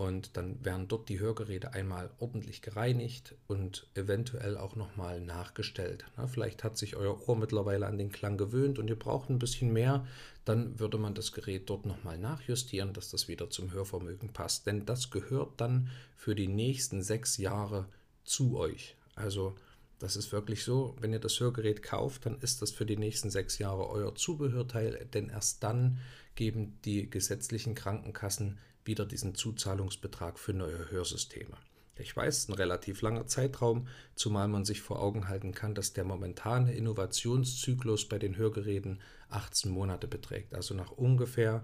und 0.00 0.38
dann 0.38 0.64
werden 0.64 0.88
dort 0.88 1.10
die 1.10 1.20
Hörgeräte 1.20 1.74
einmal 1.74 2.08
ordentlich 2.20 2.62
gereinigt 2.62 3.34
und 3.48 3.86
eventuell 3.92 4.56
auch 4.56 4.74
nochmal 4.74 5.20
nachgestellt. 5.20 6.06
Na, 6.16 6.26
vielleicht 6.26 6.64
hat 6.64 6.78
sich 6.78 6.96
euer 6.96 7.28
Ohr 7.28 7.36
mittlerweile 7.36 7.86
an 7.86 7.98
den 7.98 8.10
Klang 8.10 8.38
gewöhnt 8.38 8.78
und 8.78 8.88
ihr 8.88 8.98
braucht 8.98 9.28
ein 9.28 9.38
bisschen 9.38 9.74
mehr. 9.74 10.06
Dann 10.46 10.80
würde 10.80 10.96
man 10.96 11.12
das 11.14 11.32
Gerät 11.32 11.68
dort 11.68 11.84
nochmal 11.84 12.16
nachjustieren, 12.16 12.94
dass 12.94 13.10
das 13.10 13.28
wieder 13.28 13.50
zum 13.50 13.72
Hörvermögen 13.72 14.32
passt. 14.32 14.66
Denn 14.66 14.86
das 14.86 15.10
gehört 15.10 15.60
dann 15.60 15.90
für 16.16 16.34
die 16.34 16.48
nächsten 16.48 17.02
sechs 17.02 17.36
Jahre 17.36 17.86
zu 18.24 18.56
euch. 18.56 18.96
Also 19.16 19.54
das 19.98 20.16
ist 20.16 20.32
wirklich 20.32 20.64
so, 20.64 20.96
wenn 20.98 21.12
ihr 21.12 21.18
das 21.18 21.38
Hörgerät 21.40 21.82
kauft, 21.82 22.24
dann 22.24 22.40
ist 22.40 22.62
das 22.62 22.70
für 22.70 22.86
die 22.86 22.96
nächsten 22.96 23.28
sechs 23.28 23.58
Jahre 23.58 23.90
euer 23.90 24.14
Zubehörteil, 24.14 25.10
denn 25.12 25.28
erst 25.28 25.62
dann 25.62 25.98
geben 26.36 26.78
die 26.86 27.10
gesetzlichen 27.10 27.74
Krankenkassen 27.74 28.56
wieder 28.90 29.06
diesen 29.06 29.36
Zuzahlungsbetrag 29.36 30.36
für 30.36 30.52
neue 30.52 30.90
Hörsysteme. 30.90 31.56
Ich 31.96 32.16
weiß, 32.16 32.48
ein 32.48 32.54
relativ 32.54 33.02
langer 33.02 33.28
Zeitraum, 33.28 33.86
zumal 34.16 34.48
man 34.48 34.64
sich 34.64 34.80
vor 34.80 35.00
Augen 35.00 35.28
halten 35.28 35.52
kann, 35.52 35.76
dass 35.76 35.92
der 35.92 36.04
momentane 36.04 36.74
Innovationszyklus 36.74 38.08
bei 38.08 38.18
den 38.18 38.36
Hörgeräten 38.36 39.00
18 39.28 39.70
Monate 39.70 40.08
beträgt. 40.08 40.54
Also 40.54 40.74
nach 40.74 40.90
ungefähr 40.90 41.62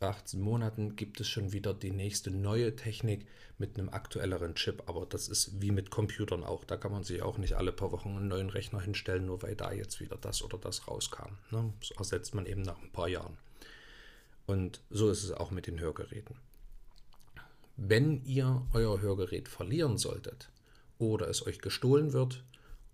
18 0.00 0.40
Monaten 0.40 0.96
gibt 0.96 1.20
es 1.20 1.28
schon 1.28 1.52
wieder 1.52 1.72
die 1.72 1.92
nächste 1.92 2.32
neue 2.32 2.74
Technik 2.74 3.28
mit 3.58 3.78
einem 3.78 3.88
aktuelleren 3.88 4.56
Chip. 4.56 4.82
Aber 4.86 5.06
das 5.06 5.28
ist 5.28 5.62
wie 5.62 5.70
mit 5.70 5.90
Computern 5.90 6.42
auch. 6.42 6.64
Da 6.64 6.76
kann 6.76 6.90
man 6.90 7.04
sich 7.04 7.22
auch 7.22 7.38
nicht 7.38 7.54
alle 7.54 7.72
paar 7.72 7.92
Wochen 7.92 8.16
einen 8.16 8.28
neuen 8.28 8.50
Rechner 8.50 8.80
hinstellen, 8.80 9.26
nur 9.26 9.42
weil 9.42 9.54
da 9.54 9.72
jetzt 9.72 10.00
wieder 10.00 10.16
das 10.16 10.42
oder 10.42 10.58
das 10.58 10.88
rauskam. 10.88 11.36
Ne? 11.50 11.72
Das 11.78 11.92
ersetzt 11.92 12.34
man 12.34 12.46
eben 12.46 12.62
nach 12.62 12.82
ein 12.82 12.92
paar 12.92 13.08
Jahren. 13.08 13.36
Und 14.46 14.80
so 14.90 15.10
ist 15.10 15.24
es 15.24 15.32
auch 15.32 15.50
mit 15.50 15.66
den 15.66 15.80
Hörgeräten. 15.80 16.36
Wenn 17.76 18.24
ihr 18.24 18.66
euer 18.72 19.02
Hörgerät 19.02 19.48
verlieren 19.48 19.98
solltet 19.98 20.50
oder 20.98 21.28
es 21.28 21.46
euch 21.46 21.58
gestohlen 21.58 22.14
wird 22.14 22.42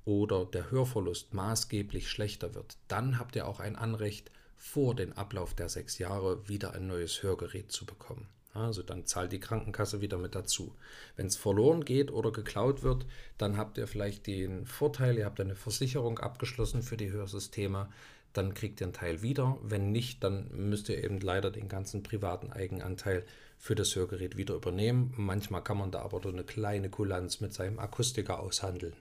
oder 0.04 0.44
der 0.44 0.72
Hörverlust 0.72 1.34
maßgeblich 1.34 2.10
schlechter 2.10 2.56
wird, 2.56 2.76
dann 2.88 3.18
habt 3.20 3.36
ihr 3.36 3.46
auch 3.46 3.60
ein 3.60 3.76
Anrecht, 3.76 4.32
vor 4.56 4.94
dem 4.94 5.12
Ablauf 5.12 5.54
der 5.54 5.68
sechs 5.68 5.98
Jahre 5.98 6.48
wieder 6.48 6.72
ein 6.72 6.86
neues 6.86 7.22
Hörgerät 7.22 7.72
zu 7.72 7.84
bekommen. 7.84 8.28
Also 8.54 8.82
dann 8.82 9.06
zahlt 9.06 9.32
die 9.32 9.40
Krankenkasse 9.40 10.00
wieder 10.00 10.18
mit 10.18 10.34
dazu. 10.34 10.74
Wenn 11.16 11.26
es 11.26 11.36
verloren 11.36 11.84
geht 11.84 12.10
oder 12.12 12.32
geklaut 12.32 12.82
wird, 12.82 13.06
dann 13.38 13.56
habt 13.56 13.78
ihr 13.78 13.86
vielleicht 13.86 14.26
den 14.26 14.66
Vorteil, 14.66 15.16
ihr 15.16 15.24
habt 15.24 15.40
eine 15.40 15.56
Versicherung 15.56 16.18
abgeschlossen 16.18 16.82
für 16.82 16.96
die 16.96 17.10
Hörsysteme, 17.10 17.88
dann 18.32 18.54
kriegt 18.54 18.80
ihr 18.80 18.86
einen 18.86 18.94
Teil 18.94 19.22
wieder. 19.22 19.58
Wenn 19.62 19.92
nicht, 19.92 20.24
dann 20.24 20.48
müsst 20.52 20.88
ihr 20.88 21.02
eben 21.02 21.20
leider 21.20 21.50
den 21.50 21.68
ganzen 21.68 22.02
privaten 22.02 22.50
Eigenanteil 22.52 23.24
für 23.58 23.74
das 23.74 23.94
Hörgerät 23.94 24.36
wieder 24.36 24.54
übernehmen. 24.54 25.14
Manchmal 25.16 25.62
kann 25.62 25.78
man 25.78 25.90
da 25.90 26.00
aber 26.00 26.20
nur 26.20 26.32
eine 26.32 26.44
kleine 26.44 26.90
Kulanz 26.90 27.40
mit 27.40 27.52
seinem 27.52 27.78
Akustiker 27.78 28.40
aushandeln. 28.40 28.94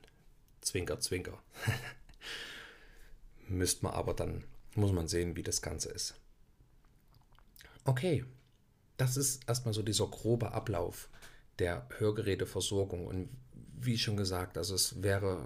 Zwinker, 0.62 1.00
zwinker. 1.00 1.42
Müsst 3.48 3.84
man 3.84 3.94
aber 3.94 4.14
dann 4.14 4.44
muss 4.76 4.92
man 4.92 5.08
sehen, 5.08 5.36
wie 5.36 5.44
das 5.44 5.62
Ganze 5.62 5.90
ist. 5.90 6.16
Okay, 7.84 8.24
das 8.98 9.18
ist 9.18 9.48
erstmal 9.48 9.74
so 9.74 9.82
dieser 9.82 10.08
grobe 10.08 10.52
Ablauf 10.52 11.10
der 11.60 11.88
Hörgeräteversorgung. 11.98 13.08
Und 13.08 13.30
wie 13.80 13.98
schon 13.98 14.18
gesagt, 14.18 14.58
also 14.58 14.76
es 14.76 15.02
wäre 15.02 15.44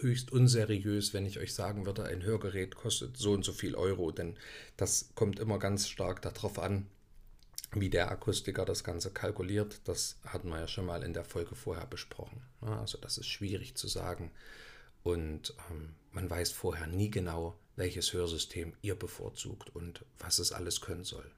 höchst 0.00 0.32
unseriös, 0.32 1.14
wenn 1.14 1.26
ich 1.26 1.38
euch 1.38 1.54
sagen 1.54 1.86
würde, 1.86 2.04
ein 2.04 2.22
Hörgerät 2.22 2.74
kostet 2.74 3.16
so 3.16 3.32
und 3.32 3.44
so 3.44 3.52
viel 3.52 3.74
Euro, 3.74 4.10
denn 4.10 4.36
das 4.76 5.10
kommt 5.14 5.38
immer 5.38 5.58
ganz 5.58 5.88
stark 5.88 6.22
darauf 6.22 6.58
an, 6.58 6.86
wie 7.72 7.90
der 7.90 8.10
Akustiker 8.10 8.64
das 8.64 8.84
Ganze 8.84 9.10
kalkuliert. 9.10 9.80
Das 9.84 10.18
hatten 10.24 10.48
wir 10.48 10.60
ja 10.60 10.68
schon 10.68 10.86
mal 10.86 11.02
in 11.02 11.14
der 11.14 11.24
Folge 11.24 11.54
vorher 11.54 11.86
besprochen. 11.86 12.42
Also 12.60 12.98
das 12.98 13.18
ist 13.18 13.26
schwierig 13.26 13.76
zu 13.76 13.88
sagen 13.88 14.30
und 15.02 15.54
ähm, 15.70 15.94
man 16.10 16.28
weiß 16.28 16.52
vorher 16.52 16.86
nie 16.86 17.10
genau, 17.10 17.56
welches 17.76 18.12
Hörsystem 18.12 18.72
ihr 18.82 18.96
bevorzugt 18.96 19.74
und 19.74 20.04
was 20.18 20.38
es 20.38 20.52
alles 20.52 20.80
können 20.80 21.04
soll. 21.04 21.30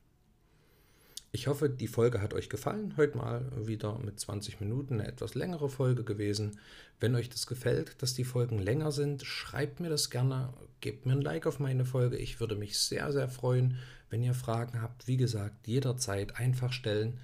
Ich 1.31 1.47
hoffe, 1.47 1.69
die 1.69 1.89
Folge 1.89 2.23
hat 2.23 2.33
euch 2.33 2.49
gefallen. 2.49 2.95
Heute 2.97 3.19
mal 3.19 3.45
wieder 3.55 3.99
mit 3.99 4.19
20 4.19 4.61
Minuten 4.61 4.95
eine 4.95 5.07
etwas 5.07 5.35
längere 5.35 5.69
Folge 5.69 6.03
gewesen. 6.03 6.59
Wenn 7.01 7.15
euch 7.15 7.29
das 7.29 7.47
gefällt, 7.47 8.03
dass 8.03 8.15
die 8.15 8.25
Folgen 8.25 8.59
länger 8.59 8.93
sind, 8.93 9.25
schreibt 9.25 9.79
mir 9.79 9.91
das 9.91 10.09
gerne, 10.09 10.55
gebt 10.81 11.05
mir 11.05 11.13
ein 11.13 11.21
Like 11.21 11.47
auf 11.47 11.59
meine 11.61 11.85
Folge. 11.85 12.17
Ich 12.17 12.41
würde 12.41 12.57
mich 12.57 12.79
sehr, 12.79 13.13
sehr 13.13 13.29
freuen, 13.29 13.77
wenn 14.09 14.23
ihr 14.23 14.35
Fragen 14.35 14.81
habt. 14.81 15.07
Wie 15.07 15.19
gesagt, 15.19 15.67
jederzeit 15.69 16.37
einfach 16.37 16.73
stellen. 16.73 17.21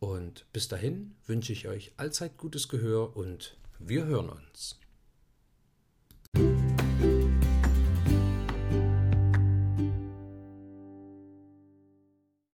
Und 0.00 0.46
bis 0.54 0.68
dahin 0.68 1.14
wünsche 1.26 1.52
ich 1.52 1.68
euch 1.68 1.92
allzeit 1.98 2.38
gutes 2.38 2.68
Gehör 2.68 3.16
und 3.16 3.58
wir 3.78 4.06
hören 4.06 4.30
uns. 4.30 4.78